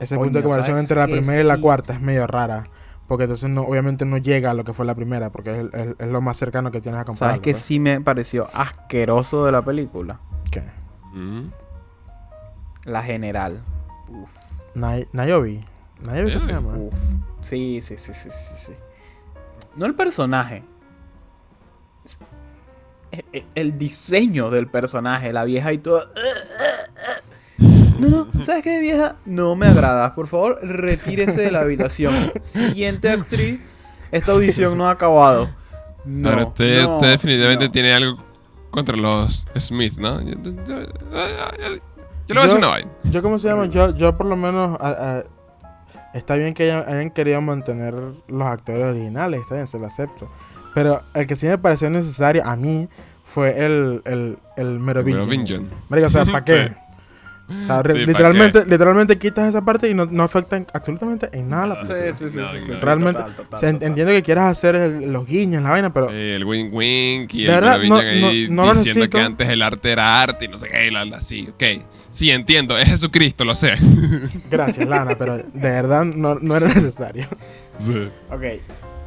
[0.00, 2.64] ese punto de comparación ¿sabes entre la primera y la cuarta es medio rara.
[3.08, 5.70] Porque entonces no, obviamente no llega a lo que fue la primera, porque es, el-
[5.74, 7.34] es- es lo más cercano que tienes a comparar.
[7.36, 10.20] ¿Sabes qué sí me pareció asqueroso de la película?
[10.50, 10.62] ¿Qué?
[11.12, 11.50] Mm.
[12.84, 13.62] La general.
[14.08, 14.30] Uf,
[14.74, 15.60] Nay- Nayobi.
[16.04, 16.74] Nayobi ¿qué se llama?
[16.76, 16.94] uf.
[17.42, 18.72] Sí, sí, sí, sí, sí, sí.
[19.76, 20.62] No el personaje.
[23.54, 26.08] El diseño del personaje, la vieja y todo.
[27.98, 29.16] No, no, ¿sabes qué, vieja?
[29.26, 30.14] No me agrada.
[30.14, 32.12] Por favor, retírese de la habitación.
[32.44, 33.60] Siguiente actriz.
[34.10, 35.50] Esta audición no ha acabado.
[36.04, 37.70] No, Ahora, usted, no, usted definitivamente no.
[37.70, 38.22] tiene algo
[38.70, 40.20] contra los Smith, ¿no?
[40.22, 42.90] Yo, yo- yo- yo- le voy a decir Yo- una vaina.
[43.04, 43.66] Yo, ¿cómo se llama?
[43.66, 44.78] Yo, yo por lo menos.
[44.80, 45.24] a- a-
[46.14, 47.94] está bien que hayan, hayan querido mantener
[48.26, 50.28] los actores originales, está bien, se lo acepto.
[50.74, 52.88] Pero el que sí me pareció necesario a mí
[53.24, 55.20] fue el, el, el Merovingian.
[55.26, 55.68] Merovingian.
[55.88, 56.72] Marica, o sea, ¿para qué?
[57.48, 60.66] O sea, re- Sí, ¿pa' literalmente, literalmente quitas esa parte y no, no afecta en-
[60.72, 61.92] absolutamente en nada la Sí.
[61.92, 62.78] Sí, sí, sí, No, sí, sí, no.
[62.78, 63.88] sí, Realmente, total, total, O sea, en- total.
[63.88, 67.38] entiendo que quieras hacer el- los guiños, la vaina, pero Eh, el wink wink y
[67.44, 69.18] De el verdad, no- Merovingian ahí no- no lo diciendo necesito.
[69.18, 71.62] que antes el arte era arte y no sé qué, la, la, sí, ok.
[72.10, 73.74] Sí, entiendo, es Jesucristo, lo sé.
[74.50, 77.26] gracias, Lana, pero de verdad no, no era necesario.
[77.76, 78.08] Sí.
[78.30, 78.42] Ok.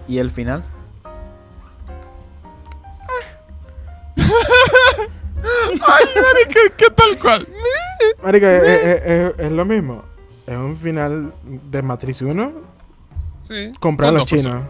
[0.08, 0.64] ¿Y el final?
[6.22, 7.48] Marica, ¿qué tal cual?
[8.24, 10.04] Marica, es, es- es- es lo mismo.
[10.48, 12.52] Es un final de Matrix 1
[13.42, 13.74] Sí.
[13.80, 14.64] comprar los chinos.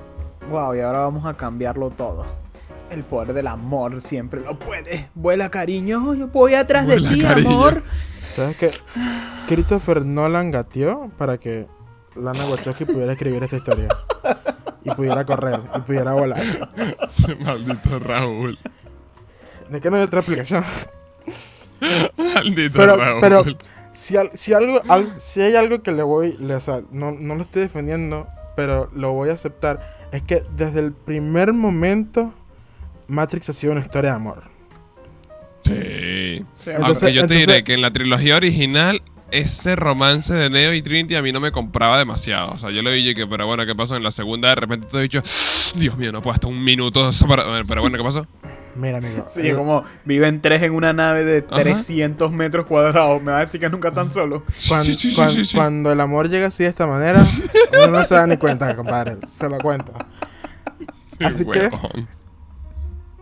[0.49, 2.25] Wow, y ahora vamos a cambiarlo todo.
[2.89, 5.09] El poder del amor siempre lo puede.
[5.15, 6.13] Vuela, cariño.
[6.13, 7.49] Yo voy atrás Vuela, de ti, cariño.
[7.49, 7.81] amor.
[8.21, 8.71] ¿Sabes qué?
[9.47, 11.67] Christopher Nolan gateó para que
[12.15, 13.87] Lana Wachowski pudiera escribir esta historia.
[14.83, 16.41] Y pudiera correr, y pudiera volar.
[17.39, 18.59] Maldito Raúl.
[19.71, 20.63] Es que no hay otra explicación.
[22.35, 23.21] Maldito Pero, Raúl.
[23.21, 23.45] pero
[23.91, 27.11] si, al- si, algo, al- si hay algo que le voy, le- o sea, no,
[27.11, 32.33] no lo estoy defendiendo, pero lo voy a aceptar, es que desde el primer momento
[33.07, 34.43] Matrix ha sido una historia de amor.
[35.63, 35.71] Sí.
[36.65, 39.01] Entonces- Aunque yo te diré que en la trilogía original,
[39.31, 42.51] ese romance de Neo y Trinity a mí no me compraba demasiado.
[42.51, 43.95] O sea, yo lo vi y que, pero bueno, ¿qué pasó?
[43.95, 45.21] En la segunda, de repente todo he dicho,
[45.75, 47.11] Dios mío, no puedo hasta un minuto.
[47.11, 47.63] separa-".
[47.67, 48.27] Pero bueno, ¿qué pasó?
[48.75, 49.25] Mira, amigo.
[49.27, 51.61] Sí, el- como viven tres en una nave de Ajá.
[51.63, 53.21] 300 metros cuadrados.
[53.23, 54.43] Me va a decir que nunca tan solo.
[54.67, 55.55] cuan- Sí, sí, sí, cuan- sí, sí.
[55.57, 57.23] Cuando el amor llega así de esta manera,
[57.85, 59.17] uno no se da ni cuenta, compadre.
[59.27, 59.93] Se lo cuento.
[61.23, 61.69] Así que-.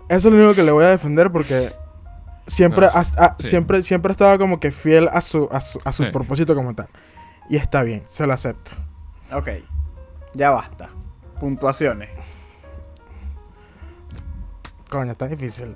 [0.09, 1.69] Eso es lo único que le voy a defender porque
[2.47, 3.47] siempre, No, sí, has- ha, sí.
[3.47, 6.09] siempre, siempre ha estado como que fiel a su, a su, a su Sí.
[6.11, 6.87] propósito como tal.
[7.49, 8.71] Y está bien, se lo acepto.
[9.31, 9.49] Ok.
[10.33, 10.89] Ya basta.
[11.39, 12.09] Puntuaciones.
[14.93, 15.75] Coño, está difícil.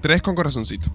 [0.00, 0.90] Tres con corazoncito.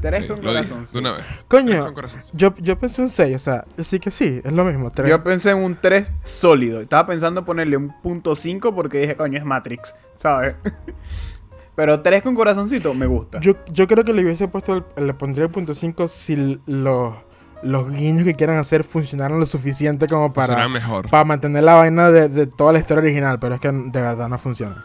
[0.00, 0.86] Tres Sí, con lo dije, corazón.
[0.92, 1.24] de una vez.
[1.46, 1.94] Coño,
[2.32, 4.90] yo, yo pensé un 6, o sea, sí que sí, es lo mismo.
[4.90, 5.10] tres.
[5.10, 6.80] Yo pensé en un 3 sólido.
[6.80, 10.56] Estaba pensando ponerle un punto 5 porque dije, coño, es Matrix, ¿sabes?
[11.76, 13.40] Pero 3 con corazoncito me gusta.
[13.40, 17.14] Yo, yo creo que le hubiese puesto, el- le pondría el punto 5 si los,
[17.62, 21.10] los guiños que quieran hacer funcionaran lo suficiente como para, mejor.
[21.10, 24.28] para mantener la vaina de, de toda la historia original, pero es que de verdad
[24.28, 24.84] no funciona.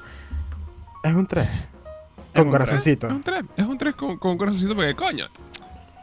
[1.07, 1.47] Es un 3.
[2.35, 3.07] Con un corazoncito.
[3.07, 3.43] Es un tres.
[3.55, 5.25] Es un tres con, con corazoncito porque, coño.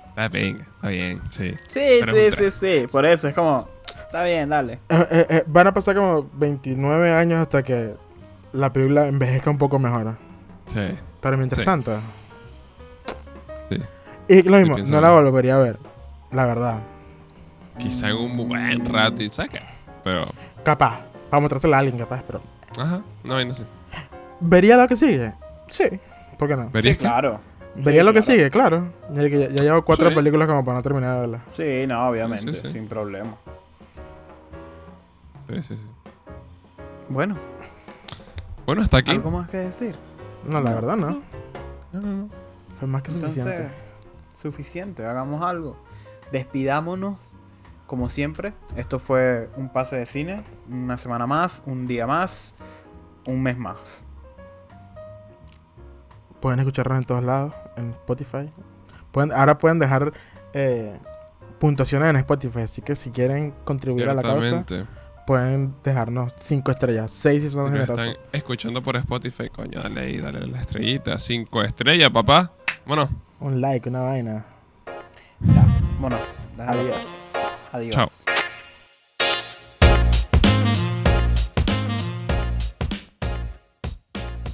[0.09, 1.55] Está bien, está bien, sí.
[1.68, 2.86] Sí, Pero sí, sí, sí.
[2.90, 3.68] Por eso es como,
[4.07, 4.74] está bien, dale.
[4.88, 7.94] Eh, eh, eh, van a pasar como 29 años hasta que
[8.53, 10.16] la película envejezca un poco mejor.
[10.68, 10.80] Sí,
[11.20, 11.64] Pero mientras Sí.
[11.64, 11.98] tanto.
[13.70, 13.76] sí.
[14.28, 15.78] Y lo mismo, no la volvería a ver.
[16.30, 16.78] La verdad.
[17.78, 19.61] Quizá en un buen rato, y ¿sabes qué?
[20.05, 20.24] Pero,
[20.64, 21.00] Capaz.
[21.30, 22.40] Para mostrársela a alguien, capaz, pero.
[22.78, 23.64] Ajá, no, vaina así.
[24.43, 25.32] ¿Vería lo que sigue?
[25.68, 25.84] Sí.
[26.38, 26.68] ¿Por qué no?
[26.70, 27.05] ¿Verías Sí, que?
[27.07, 27.40] claro.
[27.74, 28.32] ¿Vería Sí, lo que claro.
[28.38, 28.51] sigue?
[28.51, 28.93] Claro.
[29.14, 30.14] Ya, ya- ya llevo cuatro Sí.
[30.14, 31.43] películas como para no terminar de verla.
[31.51, 32.72] Sí, no, obviamente, Sí, sí, sí.
[32.72, 33.36] sin problema.
[35.49, 35.86] Sí, sí, sí.
[37.09, 37.36] Bueno,
[38.66, 39.11] Bueno, hasta aquí.
[39.12, 39.97] ¿algo más que decir?
[40.47, 41.11] No, la verdad no.
[41.93, 42.28] No, no, no.
[42.78, 43.74] Fue más que Entonces, suficiente.
[44.36, 45.76] suficiente, hagamos algo.
[46.30, 47.16] Despidámonos,
[47.86, 48.55] como siempre.
[48.76, 50.43] Esto fue un pase de cine.
[50.70, 52.55] Una semana más, un día más,
[53.26, 54.07] un mes más.
[56.43, 58.51] Pueden escucharnos en todos lados, en Spotify.
[59.12, 60.12] Pueden, ahora pueden dejar
[60.53, 60.99] eh,
[61.59, 64.64] puntuaciones en Spotify, así que si quieren contribuir a la causa,
[65.26, 67.99] pueden dejarnos cinco estrellas, seis si son Si generosos.
[68.07, 71.18] están escuchando por Spotify, coño, dale ahí, dale la estrellita.
[71.20, 72.53] Cinco estrellas, papá.
[72.84, 74.45] Bueno, Un like, una vaina.
[75.40, 75.64] Ya,
[76.01, 76.18] bueno,
[76.59, 77.32] Adiós.
[77.72, 77.95] Adiós.
[77.95, 78.09] Chao.